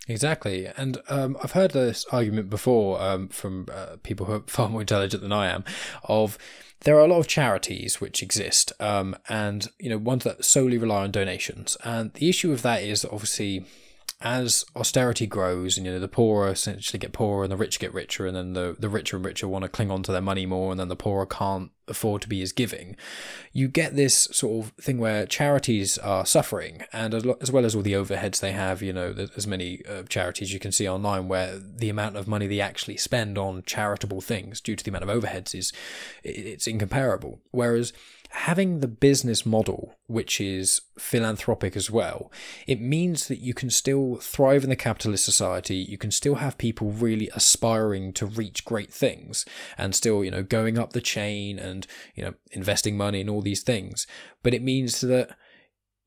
[0.07, 4.69] Exactly, and um, I've heard this argument before um, from uh, people who are far
[4.69, 5.63] more intelligent than I am.
[6.03, 6.37] Of
[6.81, 10.77] there are a lot of charities which exist, um, and you know ones that solely
[10.77, 11.75] rely on donations.
[11.83, 13.65] And the issue of that is obviously
[14.21, 17.93] as austerity grows and you know the poorer essentially get poorer and the rich get
[17.93, 20.45] richer and then the, the richer and richer want to cling on to their money
[20.45, 22.95] more and then the poorer can't afford to be as giving
[23.51, 27.75] you get this sort of thing where charities are suffering and as, as well as
[27.75, 31.27] all the overheads they have you know there's many uh, charities you can see online
[31.27, 35.03] where the amount of money they actually spend on charitable things due to the amount
[35.03, 35.71] of overheads is
[36.23, 37.39] it's incomparable.
[37.51, 37.93] Whereas
[38.35, 42.31] having the business model, which is philanthropic as well,
[42.67, 45.77] it means that you can still thrive in the capitalist society.
[45.77, 49.45] You can still have people really aspiring to reach great things
[49.77, 53.41] and still, you know, going up the chain and, you know, investing money in all
[53.41, 54.05] these things.
[54.43, 55.35] But it means that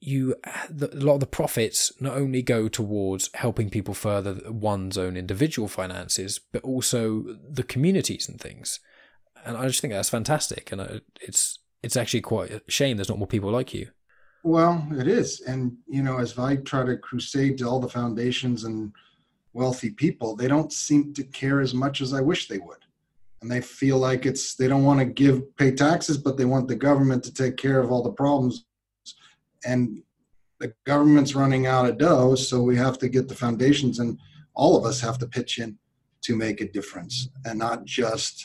[0.01, 5.17] you a lot of the profits not only go towards helping people further one's own
[5.17, 8.79] individual finances but also the communities and things
[9.45, 13.19] and i just think that's fantastic and it's it's actually quite a shame there's not
[13.19, 13.89] more people like you.
[14.43, 15.41] Well, it is.
[15.43, 18.93] And, you know, as I try to crusade to all the foundations and
[19.53, 22.85] wealthy people, they don't seem to care as much as I wish they would.
[23.43, 26.69] And they feel like it's, they don't want to give, pay taxes, but they want
[26.69, 28.65] the government to take care of all the problems.
[29.65, 30.03] And
[30.59, 34.19] the government's running out of dough, so we have to get the foundations, and
[34.55, 35.79] all of us have to pitch in
[36.23, 38.45] to make a difference and not just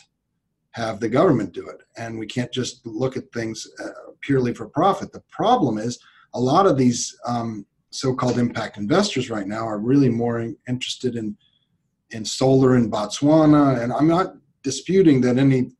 [0.73, 1.81] have the government do it.
[1.97, 5.12] And we can't just look at things uh, purely for profit.
[5.12, 5.99] The problem is
[6.33, 11.38] a lot of these um, so-called impact investors right now are really more interested in
[12.12, 13.81] in solar in Botswana.
[13.81, 15.75] And I'm not disputing that anything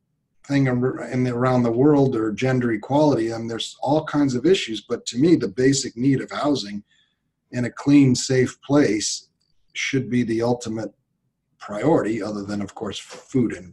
[0.50, 3.32] in the, around the world or gender equality.
[3.32, 4.80] I mean, there's all kinds of issues.
[4.80, 6.82] But to me, the basic need of housing
[7.52, 9.28] in a clean, safe place
[9.74, 10.92] should be the ultimate
[11.58, 13.72] priority, other than, of course, food and,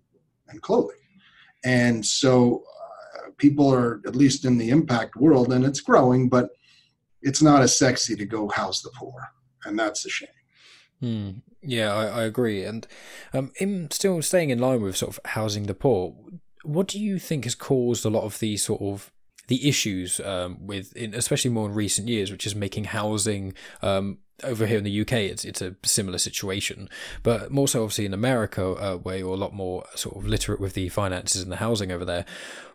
[0.49, 0.97] and clothing.
[1.63, 2.63] And so
[3.15, 6.49] uh, people are, at least in the impact world, and it's growing, but
[7.21, 9.31] it's not as sexy to go house the poor.
[9.65, 10.29] And that's a shame.
[10.99, 11.29] Hmm.
[11.63, 12.63] Yeah, I, I, agree.
[12.63, 12.87] And
[13.33, 16.15] um, in still staying in line with sort of housing the poor,
[16.63, 19.11] what do you think has caused a lot of the sort of
[19.47, 24.19] the issues um, with, in, especially more in recent years, which is making housing um,
[24.43, 26.89] over here in the UK, it's it's a similar situation,
[27.23, 30.59] but more so obviously in America, uh, where you're a lot more sort of literate
[30.59, 32.25] with the finances and the housing over there.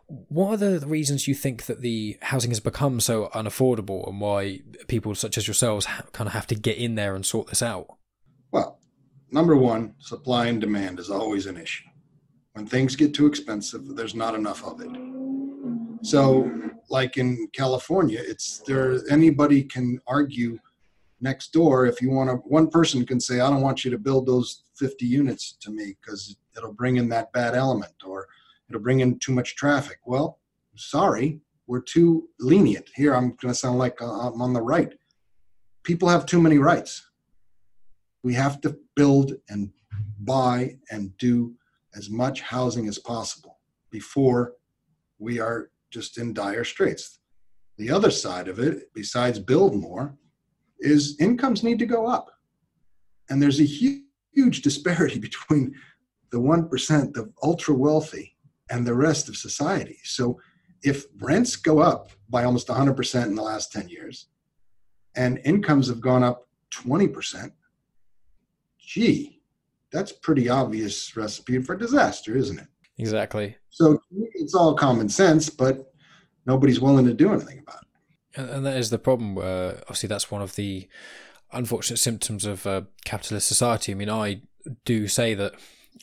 [0.08, 4.60] What are the reasons you think that the housing has become so unaffordable, and why
[4.86, 7.88] people such as yourselves kind of have to get in there and sort this out?
[8.52, 8.78] Well,
[9.30, 11.84] number one, supply and demand is always an issue.
[12.52, 14.90] When things get too expensive, there's not enough of it.
[16.02, 16.50] So,
[16.88, 18.98] like in California, it's there.
[19.10, 20.58] Anybody can argue
[21.30, 22.36] next door if you want to.
[22.58, 25.86] One person can say, "I don't want you to build those 50 units to me
[25.98, 28.18] because it'll bring in that bad element or
[28.68, 30.28] it'll bring in too much traffic." Well,
[30.76, 31.28] sorry,
[31.66, 33.12] we're too lenient here.
[33.14, 34.92] I'm going to sound like uh, I'm on the right.
[35.82, 36.92] People have too many rights.
[38.22, 39.70] We have to build and
[40.20, 41.54] buy and do
[41.94, 43.58] as much housing as possible
[43.90, 44.54] before
[45.18, 47.20] we are just in dire straits.
[47.78, 50.16] The other side of it, besides build more,
[50.80, 52.30] is incomes need to go up.
[53.28, 55.74] And there's a huge, huge disparity between
[56.30, 58.36] the 1%, the ultra wealthy,
[58.70, 59.98] and the rest of society.
[60.04, 60.40] So
[60.82, 64.26] if rents go up by almost 100% in the last 10 years
[65.14, 67.50] and incomes have gone up 20%,
[68.78, 69.40] gee,
[69.92, 72.66] that's pretty obvious recipe for disaster, isn't it?
[72.98, 73.56] Exactly.
[73.70, 73.98] So
[74.34, 75.92] it's all common sense, but
[76.44, 77.85] nobody's willing to do anything about it.
[78.36, 79.38] And, and that is the problem.
[79.38, 80.88] Uh, obviously, that's one of the
[81.52, 83.92] unfortunate symptoms of uh, capitalist society.
[83.92, 84.42] I mean, I
[84.84, 85.54] do say that.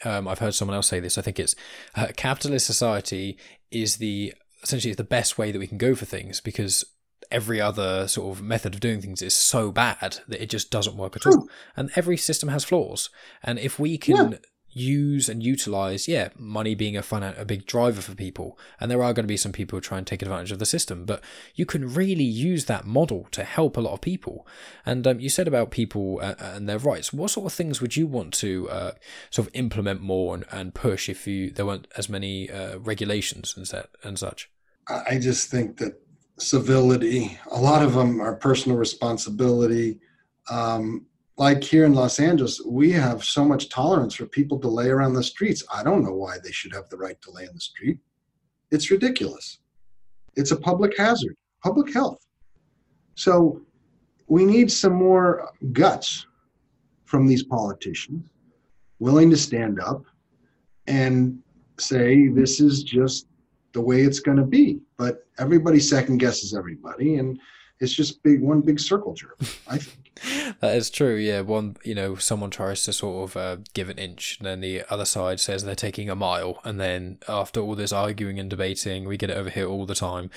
[0.04, 1.19] Um, I've heard someone else say this.
[1.19, 1.56] I think it's
[1.96, 3.38] uh, capitalist society
[3.69, 6.84] is the essentially it's the best way that we can go for things because
[7.30, 10.98] every other sort of method of doing things is so bad that it just doesn't
[10.98, 11.48] work at all.
[11.76, 13.10] And every system has flaws.
[13.43, 14.38] And if we can yeah.
[14.74, 19.04] Use and utilize, yeah, money being a fun, a big driver for people, and there
[19.04, 21.24] are going to be some people who try and take advantage of the system, but
[21.56, 24.48] you can really use that model to help a lot of people.
[24.86, 27.14] And um, you said about people uh, and their rights.
[27.14, 28.92] What sort of things would you want to uh,
[29.30, 33.54] sort of implement more and, and, push if you there weren't as many uh, regulations
[33.56, 34.50] and set and such?
[34.88, 36.02] I just think that
[36.38, 40.00] civility, a lot of them are personal responsibility.
[40.50, 41.06] Um,
[41.38, 45.13] like here in Los Angeles, we have so much tolerance for people to lay around
[45.13, 45.63] the streets.
[45.74, 47.98] I don't know why they should have the right to lay in the street.
[48.72, 49.60] It's ridiculous.
[50.36, 52.19] It's a public hazard, public health.
[53.15, 53.62] So
[54.28, 56.26] we need some more guts
[57.06, 58.30] from these politicians,
[59.00, 60.04] willing to stand up
[60.88, 61.39] and
[61.80, 63.28] say, this is just
[63.74, 64.80] the way it's going to be.
[64.98, 67.39] But everybody second guesses everybody, and
[67.80, 69.38] it's just big one big circle jerk.
[69.67, 70.03] I think.
[70.63, 71.15] That is true.
[71.15, 74.62] Yeah, one you know someone tries to sort of uh, give an inch, and then
[74.62, 78.49] the other side says they're taking a mile, and then after all this arguing and
[78.49, 80.30] debating, we get it over here all the time,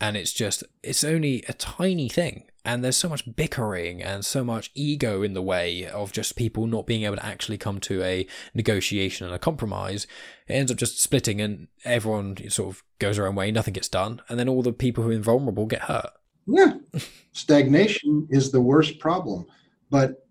[0.00, 4.44] and it's just it's only a tiny thing and there's so much bickering and so
[4.44, 8.02] much ego in the way of just people not being able to actually come to
[8.02, 10.06] a negotiation and a compromise.
[10.46, 13.88] It ends up just splitting and everyone sort of goes their own way nothing gets
[13.88, 16.10] done and then all the people who are vulnerable get hurt.
[16.46, 16.74] Yeah.
[17.32, 19.46] Stagnation is the worst problem
[19.90, 20.26] but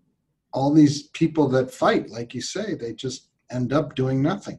[0.52, 4.58] all these people that fight like you say they just end up doing nothing.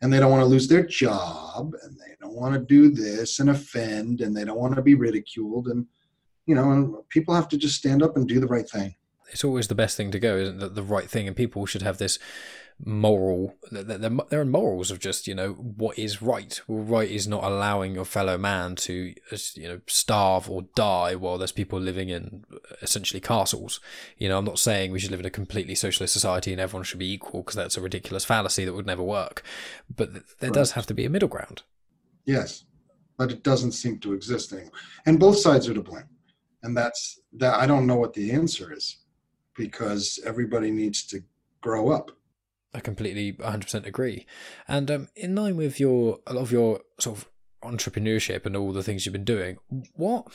[0.00, 3.38] And they don't want to lose their job and they don't want to do this
[3.38, 5.86] and offend and they don't want to be ridiculed and
[6.46, 8.96] you know and people have to just stand up and do the right thing.
[9.30, 10.74] It's always the best thing to go isn't it?
[10.74, 12.18] The right thing and people should have this
[12.84, 16.60] moral there are morals of just you know what is right.
[16.66, 19.14] Well right is not allowing your fellow man to
[19.54, 23.80] you know starve or die while there's people living in uh, essentially castles.
[24.18, 26.84] You know i'm not saying we should live in a completely socialist society and everyone
[26.84, 29.42] should be equal because that's a ridiculous fallacy that would never work.
[29.94, 30.52] But there right.
[30.52, 31.62] does have to be a middle ground.
[32.24, 32.64] Yes
[33.18, 34.72] but it doesn't seem to exist anymore
[35.06, 36.08] and both sides are to blame.
[36.64, 38.98] And that's that i don't know what the answer is
[39.56, 41.20] because everybody needs to
[41.60, 42.10] grow up
[42.74, 44.26] I completely 100% agree.
[44.66, 47.28] And um, in line with your a lot of your sort of
[47.62, 49.58] entrepreneurship and all the things you've been doing,
[49.94, 50.26] what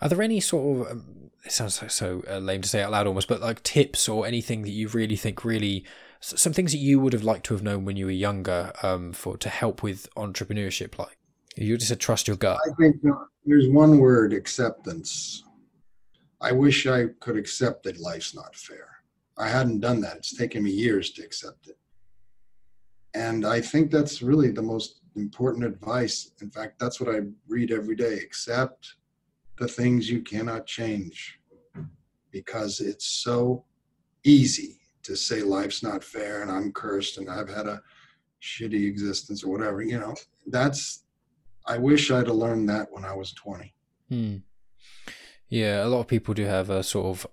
[0.00, 2.90] are there any sort of um, it sounds so, so uh, lame to say out
[2.90, 5.84] loud almost, but like tips or anything that you really think really
[6.20, 9.12] some things that you would have liked to have known when you were younger um,
[9.12, 11.16] for to help with entrepreneurship like
[11.56, 12.58] you just said trust your gut.
[12.66, 12.96] I think
[13.44, 15.42] there's one word acceptance.
[16.38, 18.95] I wish i could accept that life's not fair
[19.38, 20.16] I hadn't done that.
[20.16, 21.78] It's taken me years to accept it.
[23.14, 26.32] And I think that's really the most important advice.
[26.40, 28.94] In fact, that's what I read every day accept
[29.58, 31.40] the things you cannot change
[32.30, 33.64] because it's so
[34.24, 37.80] easy to say life's not fair and I'm cursed and I've had a
[38.42, 39.80] shitty existence or whatever.
[39.80, 40.14] You know,
[40.46, 41.04] that's,
[41.64, 43.74] I wish I'd have learned that when I was 20.
[44.10, 44.36] Hmm.
[45.48, 47.26] Yeah, a lot of people do have a sort of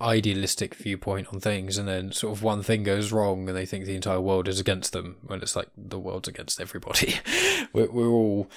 [0.00, 3.84] idealistic viewpoint on things and then sort of one thing goes wrong and they think
[3.84, 7.14] the entire world is against them when it's like the world's against everybody.
[7.72, 8.50] We're, we're all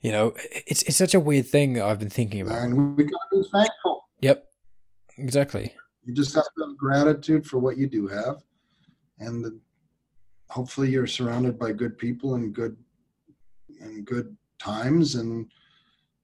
[0.00, 0.32] you know
[0.66, 2.62] it's it's such a weird thing i've been thinking about.
[2.62, 4.08] And we gotta be thankful.
[4.20, 4.46] Yep.
[5.18, 5.74] Exactly.
[6.04, 8.36] You just have to have gratitude for what you do have
[9.18, 9.58] and the,
[10.48, 12.76] hopefully you're surrounded by good people and good
[13.80, 15.50] and good times and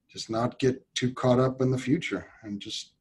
[0.09, 2.94] just not get too caught up in the future and just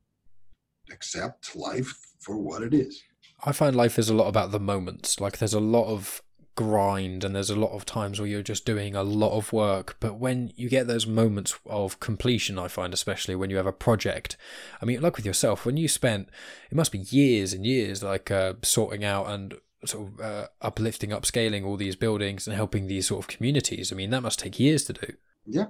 [0.93, 3.03] accept life for what it is.
[3.45, 5.20] I find life is a lot about the moments.
[5.20, 6.22] Like there's a lot of
[6.57, 9.97] grind and there's a lot of times where you're just doing a lot of work
[9.99, 13.72] but when you get those moments of completion i find especially when you have a
[13.72, 14.37] project
[14.80, 16.28] i mean like with yourself when you spent
[16.70, 19.55] it must be years and years like uh, sorting out and
[19.85, 23.97] sort of uh, uplifting upscaling all these buildings and helping these sort of communities i
[23.97, 25.12] mean that must take years to do
[25.45, 25.66] Yeah,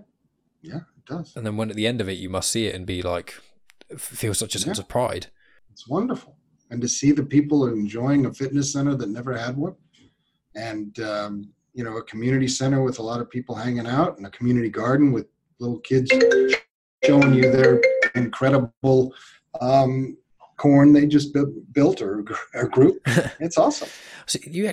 [0.61, 1.35] yeah, it does.
[1.35, 3.41] and then when at the end of it you must see it and be like
[3.99, 4.83] feel such a sense Yeah.
[4.83, 5.27] of pride
[5.73, 6.37] It's wonderful.
[6.71, 9.75] And to see the people enjoying a fitness center that never had one,
[10.57, 14.27] and um, you know, a community center with a lot of people hanging out, and
[14.27, 15.27] a community garden with
[15.61, 16.11] little kids
[17.05, 17.81] showing you their
[18.15, 19.13] incredible
[19.61, 20.17] um,
[20.57, 22.97] corn they just bu- built or, gr- or group.
[23.41, 23.89] It's awesome.
[24.27, 24.73] so you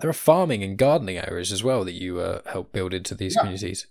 [0.00, 3.34] there are farming and gardening areas as well that you uh, help build into these
[3.34, 3.40] Yeah.
[3.42, 3.86] communities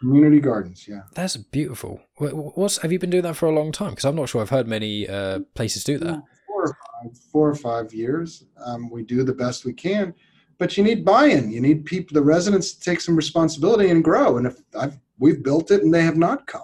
[0.00, 1.02] Community gardens, yeah.
[1.14, 2.00] That's beautiful.
[2.18, 3.90] Wh- wh- What's have you been doing that for a long time?
[3.90, 6.22] Because I'm not sure I've heard many uh, places do that.
[6.46, 8.44] Four or five, four or five years.
[8.64, 10.14] Um, we do the best we can,
[10.58, 11.50] but you need buy-in.
[11.50, 14.36] You need people, the residents, to take some responsibility and grow.
[14.38, 16.62] And if I've we've built it and they have not come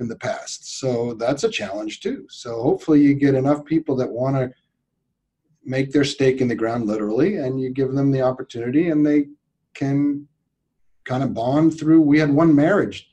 [0.00, 2.26] in the past, so that's a challenge too.
[2.30, 4.50] So hopefully you get enough people that want to
[5.64, 9.26] make their stake in the ground literally, and you give them the opportunity, and they
[9.74, 10.26] can
[11.04, 12.00] kind of bond through.
[12.00, 13.10] We had one marriage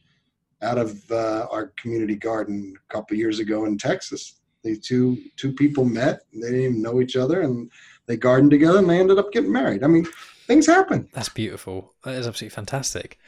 [0.62, 5.54] out of uh, our community garden a couple years ago in Texas the two two
[5.54, 7.72] people met they didn't even know each other and
[8.08, 10.06] they gardened together and they ended up getting married i mean
[10.50, 11.94] things happen That's beautiful.
[12.04, 13.20] That is absolutely fantastic.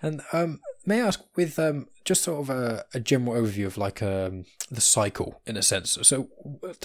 [0.00, 3.78] And um, may I ask, with um, just sort of a, a general overview of
[3.78, 5.98] like um, the cycle in a sense.
[6.02, 6.28] So,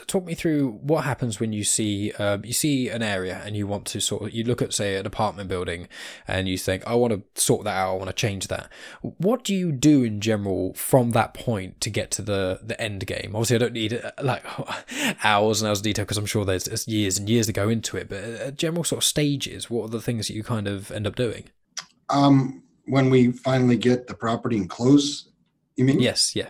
[0.07, 3.67] talk me through what happens when you see um, you see an area and you
[3.67, 5.87] want to sort of you look at say an apartment building
[6.27, 8.69] and you think I want to sort that out, I want to change that.
[9.01, 13.05] What do you do in general from that point to get to the the end
[13.05, 13.35] game?
[13.35, 14.43] Obviously, I don't need uh, like
[15.23, 17.69] hours and hours of detail because I'm sure there's, there's years and years to go
[17.69, 18.09] into it.
[18.09, 21.07] But uh, general sort of stages, what are the things that you kind of end
[21.07, 21.45] up doing?
[22.09, 25.29] um, when we finally get the property and close
[25.79, 26.01] you mean?
[26.01, 26.49] Yes, yeah,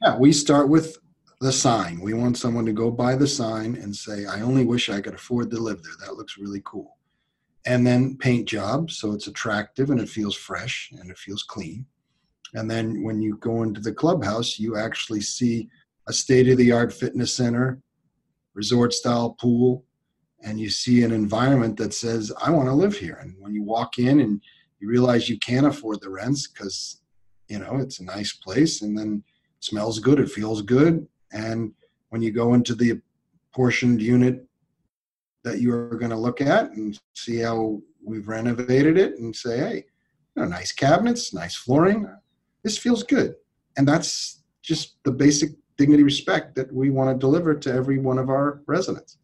[0.00, 0.96] yeah we start with
[1.40, 1.98] the sign.
[1.98, 5.14] We want someone to go by the sign and say i only wish i could
[5.14, 6.06] afford to live there.
[6.06, 6.96] That looks really cool.
[7.66, 11.84] And then paint job so it's attractive and it feels fresh and it feels clean.
[12.54, 15.68] And then when you go into the clubhouse you actually see
[16.06, 17.80] a state of the art fitness center
[18.54, 19.84] resort style pool
[20.44, 23.18] and you see an environment that says i want to live here.
[23.20, 24.40] And when you walk in and
[24.84, 27.00] you realize you can't afford the rents because
[27.48, 29.24] you know it's a nice place and then
[29.60, 31.72] smells good it feels good and
[32.10, 33.00] when you go into the
[33.54, 34.46] portioned unit
[35.42, 39.84] that you're going to look at and see how we've renovated it and say hey
[40.36, 42.06] you know, nice cabinets nice flooring
[42.62, 43.34] this feels good
[43.78, 48.18] and that's just the basic dignity respect that we want to deliver to every one
[48.18, 49.16] of our residents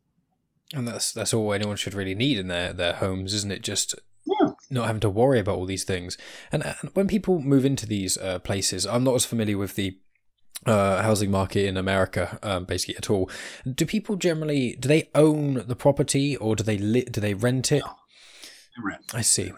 [0.72, 3.62] and that's that's all anyone should really need in their their homes, isn't it?
[3.62, 3.96] Just.
[4.70, 6.16] Not having to worry about all these things.
[6.52, 9.98] And, and when people move into these uh, places, I'm not as familiar with the
[10.66, 13.30] uh, housing market in America, um, basically at all.
[13.66, 17.72] Do people generally do they own the property or do they li- do they rent
[17.72, 17.82] it?
[18.82, 19.04] Rent.
[19.12, 19.52] I see.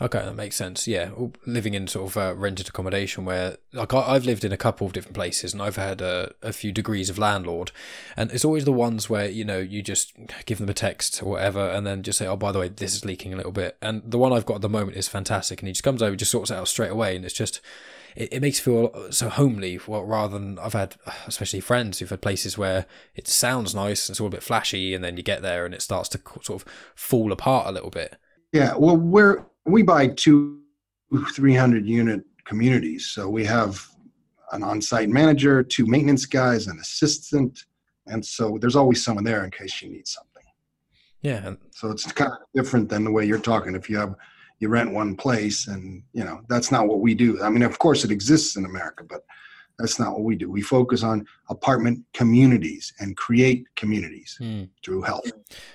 [0.00, 0.86] Okay, that makes sense.
[0.86, 1.10] Yeah,
[1.46, 4.86] living in sort of uh, rented accommodation where, like, I, I've lived in a couple
[4.86, 7.72] of different places and I've had a, a few degrees of landlord,
[8.16, 10.12] and it's always the ones where you know you just
[10.46, 12.94] give them a text or whatever, and then just say, "Oh, by the way, this
[12.94, 15.60] is leaking a little bit." And the one I've got at the moment is fantastic,
[15.60, 17.60] and he just comes over, just sorts it out straight away, and it's just.
[18.16, 20.94] It, it makes you feel so homely, well, rather than I've had,
[21.26, 25.02] especially friends who've had places where it sounds nice, it's all a bit flashy, and
[25.02, 26.64] then you get there and it starts to sort of
[26.94, 28.16] fall apart a little bit.
[28.52, 30.60] Yeah, well, we're we buy two
[31.32, 33.86] 300 unit communities, so we have
[34.52, 37.64] an on-site manager, two maintenance guys, an assistant,
[38.06, 40.42] and so there's always someone there in case you need something.
[41.22, 43.74] Yeah, So it's kind of different than the way you're talking.
[43.74, 44.14] If you have
[44.60, 47.42] you rent one place, and you know that's not what we do.
[47.42, 49.22] I mean, of course, it exists in America, but
[49.78, 50.50] that's not what we do.
[50.50, 54.64] We focus on apartment communities and create communities Hmm.
[54.84, 55.30] through health.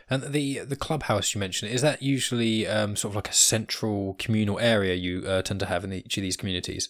[0.09, 4.15] And the the clubhouse you mentioned is that usually um, sort of like a central
[4.17, 6.89] communal area you uh, tend to have in each of these communities.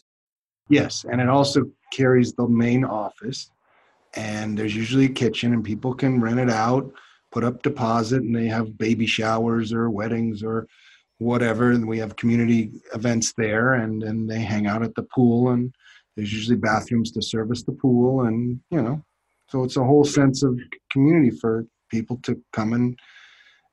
[0.70, 3.50] Yes, and it also carries the main office,
[4.14, 6.92] and there's usually a kitchen, and people can rent it out,
[7.32, 10.68] put up deposit, and they have baby showers or weddings or
[11.18, 11.72] whatever.
[11.72, 15.74] And we have community events there, and then they hang out at the pool, and
[16.20, 19.02] there's usually bathrooms to service the pool, and you know,
[19.48, 20.60] so it's a whole sense of
[20.92, 23.00] community for people to come and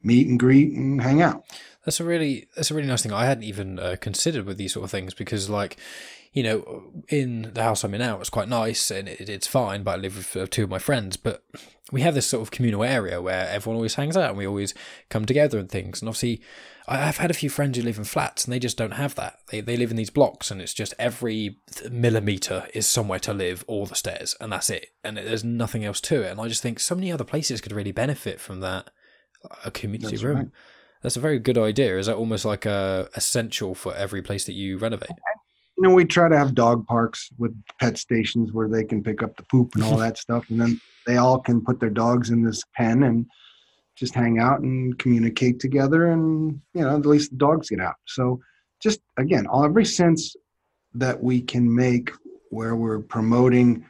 [0.02, 1.44] meet and greet and hang out.
[1.84, 3.12] That's a really that's a really nice thing.
[3.12, 5.76] I hadn't even uh, considered with these sort of things because, like,
[6.32, 9.84] you know, in the house I'm in now, it's quite nice and it, it's fine.
[9.84, 11.16] But I live with uh, two of my friends.
[11.16, 11.44] But
[11.92, 14.74] we have this sort of communal area where everyone always hangs out and we always
[15.08, 16.02] come together and things.
[16.02, 16.42] And obviously,
[16.88, 19.38] I've had a few friends who live in flats and they just don't have that.
[19.50, 21.58] They they live in these blocks and it's just every
[21.90, 24.88] millimeter is somewhere to live, all the stairs, and that's it.
[25.04, 26.30] And there's nothing else to it.
[26.30, 28.90] And I just think so many other places could really benefit from that.
[29.64, 30.36] A community That's room.
[30.36, 30.48] right.
[31.02, 31.98] That's a very good idea.
[31.98, 35.10] Is that almost like a essential for every place that you renovate?
[35.76, 39.22] you know, we try to have dog parks with pet stations where they can pick
[39.22, 42.30] up the poop and all that stuff, and then they all can put their dogs
[42.30, 43.26] in this pen and
[43.96, 47.96] just hang out and communicate together, and you know, at least the dogs get out.
[48.06, 48.40] So,
[48.82, 50.34] just again, all every sense
[50.94, 52.10] that we can make
[52.50, 53.84] where we're promoting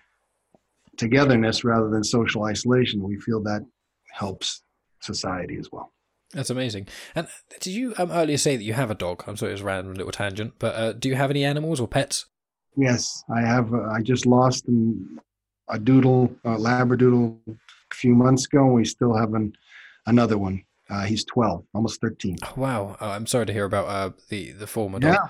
[0.96, 3.62] togetherness rather than social isolation, we feel that
[4.12, 4.62] helps
[5.06, 5.92] society as well.
[6.32, 6.88] That's amazing.
[7.14, 7.28] And
[7.60, 9.24] did you um, earlier say that you have a dog?
[9.26, 11.80] I'm sorry, it was a random little tangent, but uh, do you have any animals
[11.80, 12.26] or pets?
[12.76, 13.72] Yes, I have.
[13.72, 14.66] Uh, I just lost
[15.68, 18.64] a doodle, a labradoodle, a few months ago.
[18.64, 19.54] and We still have an,
[20.06, 20.62] another one.
[20.88, 22.36] Uh, he's 12, almost 13.
[22.44, 25.14] Oh, wow, uh, I'm sorry to hear about uh, the the former dog.
[25.14, 25.28] Yeah,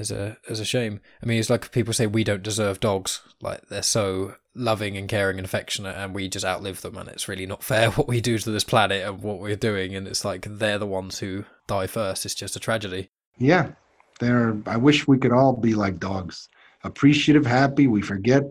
[0.00, 1.00] As a as a shame.
[1.22, 3.20] I mean, it's like people say we don't deserve dogs.
[3.40, 7.26] Like they're so loving and caring and affectionate, and we just outlive them, and it's
[7.28, 9.94] really not fair what we do to this planet and what we're doing.
[9.96, 12.24] And it's like they're the ones who die first.
[12.24, 13.10] It's just a tragedy.
[13.38, 13.72] yeah.
[14.20, 14.56] They're.
[14.66, 16.48] I wish we could all be like dogs,
[16.84, 17.88] appreciative, happy.
[17.88, 18.44] We forget,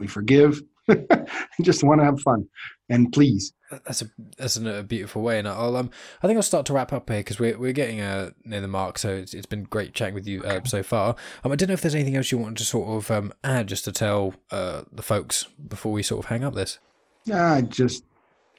[0.00, 0.60] we forgive,
[1.62, 2.48] just want to have fun,
[2.88, 3.52] and please.
[3.70, 4.06] That's a
[4.36, 5.90] that's a, a beautiful way, and I'll um
[6.22, 8.68] I think I'll start to wrap up here because we're we're getting uh near the
[8.68, 8.98] mark.
[8.98, 11.16] So it's, it's been great chatting with you uh, so far.
[11.42, 13.66] Um, I don't know if there's anything else you wanted to sort of um add
[13.66, 16.78] just to tell uh the folks before we sort of hang up this.
[17.24, 18.04] Yeah, just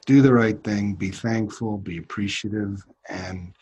[0.04, 0.94] do the right thing.
[0.94, 1.78] Be thankful.
[1.78, 3.54] Be appreciative, and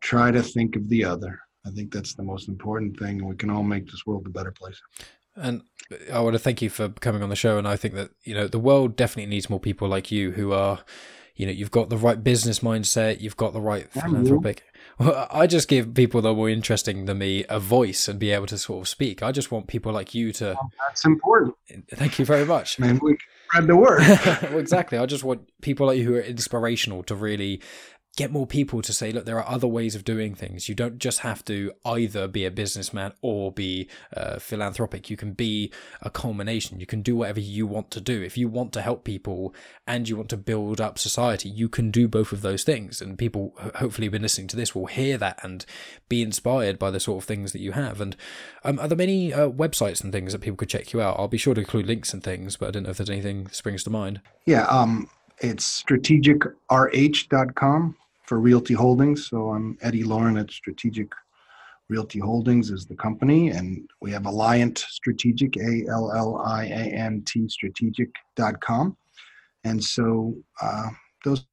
[0.00, 1.38] try to think of the other.
[1.66, 4.30] I think that's the most important thing, and we can all make this world a
[4.30, 4.80] better place.
[5.40, 5.62] And
[6.12, 7.58] I want to thank you for coming on the show.
[7.58, 10.52] And I think that, you know, the world definitely needs more people like you who
[10.52, 10.80] are,
[11.36, 14.64] you know, you've got the right business mindset, you've got the right philanthropic.
[14.98, 18.32] Well, I just give people that are more interesting than me a voice and be
[18.32, 19.22] able to sort of speak.
[19.22, 20.56] I just want people like you to.
[20.60, 21.54] Oh, that's important,
[21.92, 22.80] Thank you very much.
[22.80, 23.18] and we can
[23.48, 24.00] spread the word.
[24.50, 24.98] well, exactly.
[24.98, 27.62] I just want people like you who are inspirational to really
[28.18, 30.68] get more people to say, look, there are other ways of doing things.
[30.68, 35.08] You don't just have to either be a businessman or be uh, philanthropic.
[35.08, 35.70] You can be
[36.02, 36.80] a culmination.
[36.80, 38.20] You can do whatever you want to do.
[38.20, 39.54] If you want to help people
[39.86, 43.00] and you want to build up society, you can do both of those things.
[43.00, 45.64] And people, hopefully, who've been listening to this will hear that and
[46.08, 48.00] be inspired by the sort of things that you have.
[48.00, 48.16] And
[48.64, 51.20] um, are there many uh, websites and things that people could check you out?
[51.20, 53.46] I'll be sure to include links and things, but I don't know if there's anything
[53.50, 54.20] springs to mind.
[54.44, 55.08] Yeah, um,
[55.40, 57.94] it's strategicrh.com
[58.28, 59.28] for Realty Holdings.
[59.28, 61.10] So I'm Eddie Lorin at Strategic
[61.88, 66.92] Realty Holdings is the company, and we have Alliant Strategic, A L L I A
[66.92, 68.94] N T strategic.com.
[69.64, 70.88] And so uh,
[71.24, 71.46] those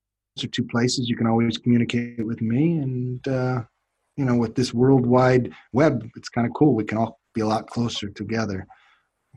[0.44, 2.80] are two places you can always communicate with me.
[2.80, 3.62] And, uh,
[4.18, 6.76] you know, with this worldwide web, it's kind of cool.
[6.76, 8.68] We can all be a lot closer together.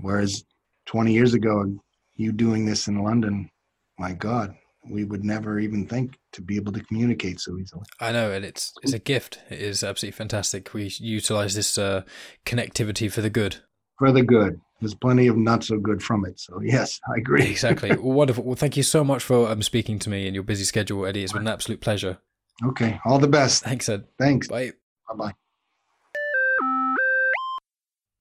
[0.01, 0.45] Whereas
[0.87, 1.73] 20 years ago,
[2.17, 3.49] you doing this in London,
[3.97, 4.57] my God,
[4.91, 7.85] we would never even think to be able to communicate so easily.
[8.01, 9.41] I know, and it's it's a gift.
[9.51, 10.73] It is absolutely fantastic.
[10.75, 12.03] We utilize this uh,
[12.47, 13.57] connectivity for the good.
[13.99, 14.61] For the good.
[14.81, 16.39] There's plenty of not so good from it.
[16.39, 17.47] So, yes, I agree.
[17.47, 17.91] Exactly.
[17.91, 18.45] well, wonderful.
[18.45, 21.25] Well, thank you so much for um, speaking to me in your busy schedule, Eddie.
[21.25, 22.19] It's been an absolute pleasure.
[22.65, 23.01] Okay.
[23.05, 23.65] All the best.
[23.65, 24.05] Thanks, Ed.
[24.19, 24.47] Thanks.
[24.47, 24.73] Bye.
[25.09, 25.48] Bye bye.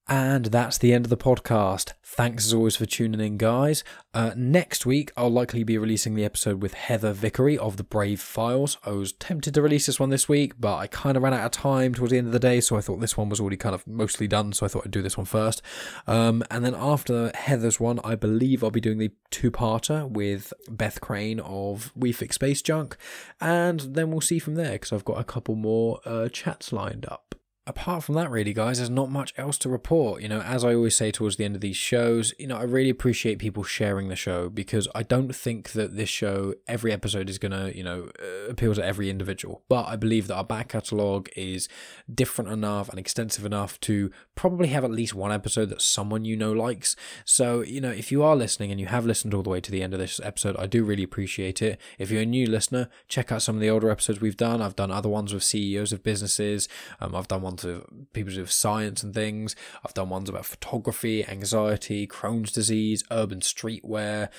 [0.10, 1.92] And that's the end of the podcast.
[2.02, 3.84] Thanks as always for tuning in, guys.
[4.14, 8.22] Uh, next week, I'll likely be releasing the episode with Heather Vickery of the Brave
[8.22, 8.78] Files.
[8.86, 11.46] I was tempted to release this one this week, but I kind of ran out
[11.46, 13.58] of time towards the end of the day, so I thought this one was already
[13.58, 15.62] kind of mostly done, so I thought I'd do this one first.
[16.08, 20.54] Um, and then after Heather's one, I believe I'll be doing the two parter with
[20.70, 22.96] Beth Crane of We Fix Space Junk,
[23.42, 27.06] and then we'll see from there because I've got a couple more uh, chats lined
[27.06, 27.36] up
[27.68, 30.22] apart from that, really, guys, there's not much else to report.
[30.22, 32.64] You know, as I always say towards the end of these shows, you know, I
[32.64, 37.30] really appreciate people sharing the show because I don't think that this show, every episode
[37.30, 39.64] is going to, you know, uh, appeal to every individual.
[39.68, 41.68] But I believe that our back catalogue is
[42.12, 46.38] different enough and extensive enough to probably have at least one episode that someone you
[46.38, 46.96] know likes.
[47.26, 49.72] So, you know, if you are listening and you have listened all the way to
[49.72, 51.80] the end of this episode, I do really appreciate it.
[52.00, 54.62] If you're a new listener, check out some of the older episodes we've done.
[54.62, 56.70] I've done other ones with CEOs of businesses.
[57.02, 59.56] Um, I've done ones with people to do with science and things.
[59.86, 64.30] I've done ones about photography, anxiety, Crohn's disease, urban streetwear,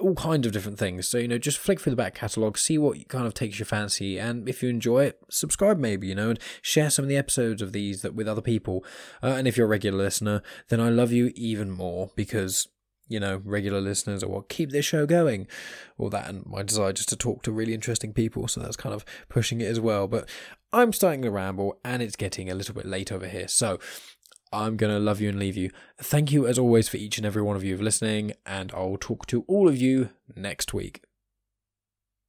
[0.00, 1.08] all kinds of different things.
[1.08, 3.66] So, you know, just flick through the back catalogue, see what kind of takes your
[3.66, 7.16] fancy, and if you enjoy it, subscribe maybe, you know, and share some of the
[7.16, 8.84] episodes of these that with other people.
[9.22, 12.68] Uh, and if you're a regular listener, then I love you even more because
[13.08, 15.46] you know, regular listeners or what keep this show going.
[15.98, 18.48] All that and my desire just to talk to really interesting people.
[18.48, 20.08] So that's kind of pushing it as well.
[20.08, 20.28] But
[20.72, 23.48] I'm starting to ramble and it's getting a little bit late over here.
[23.48, 23.78] So
[24.52, 25.70] I'm going to love you and leave you.
[25.98, 28.32] Thank you as always for each and every one of you for listening.
[28.46, 31.02] And I'll talk to all of you next week.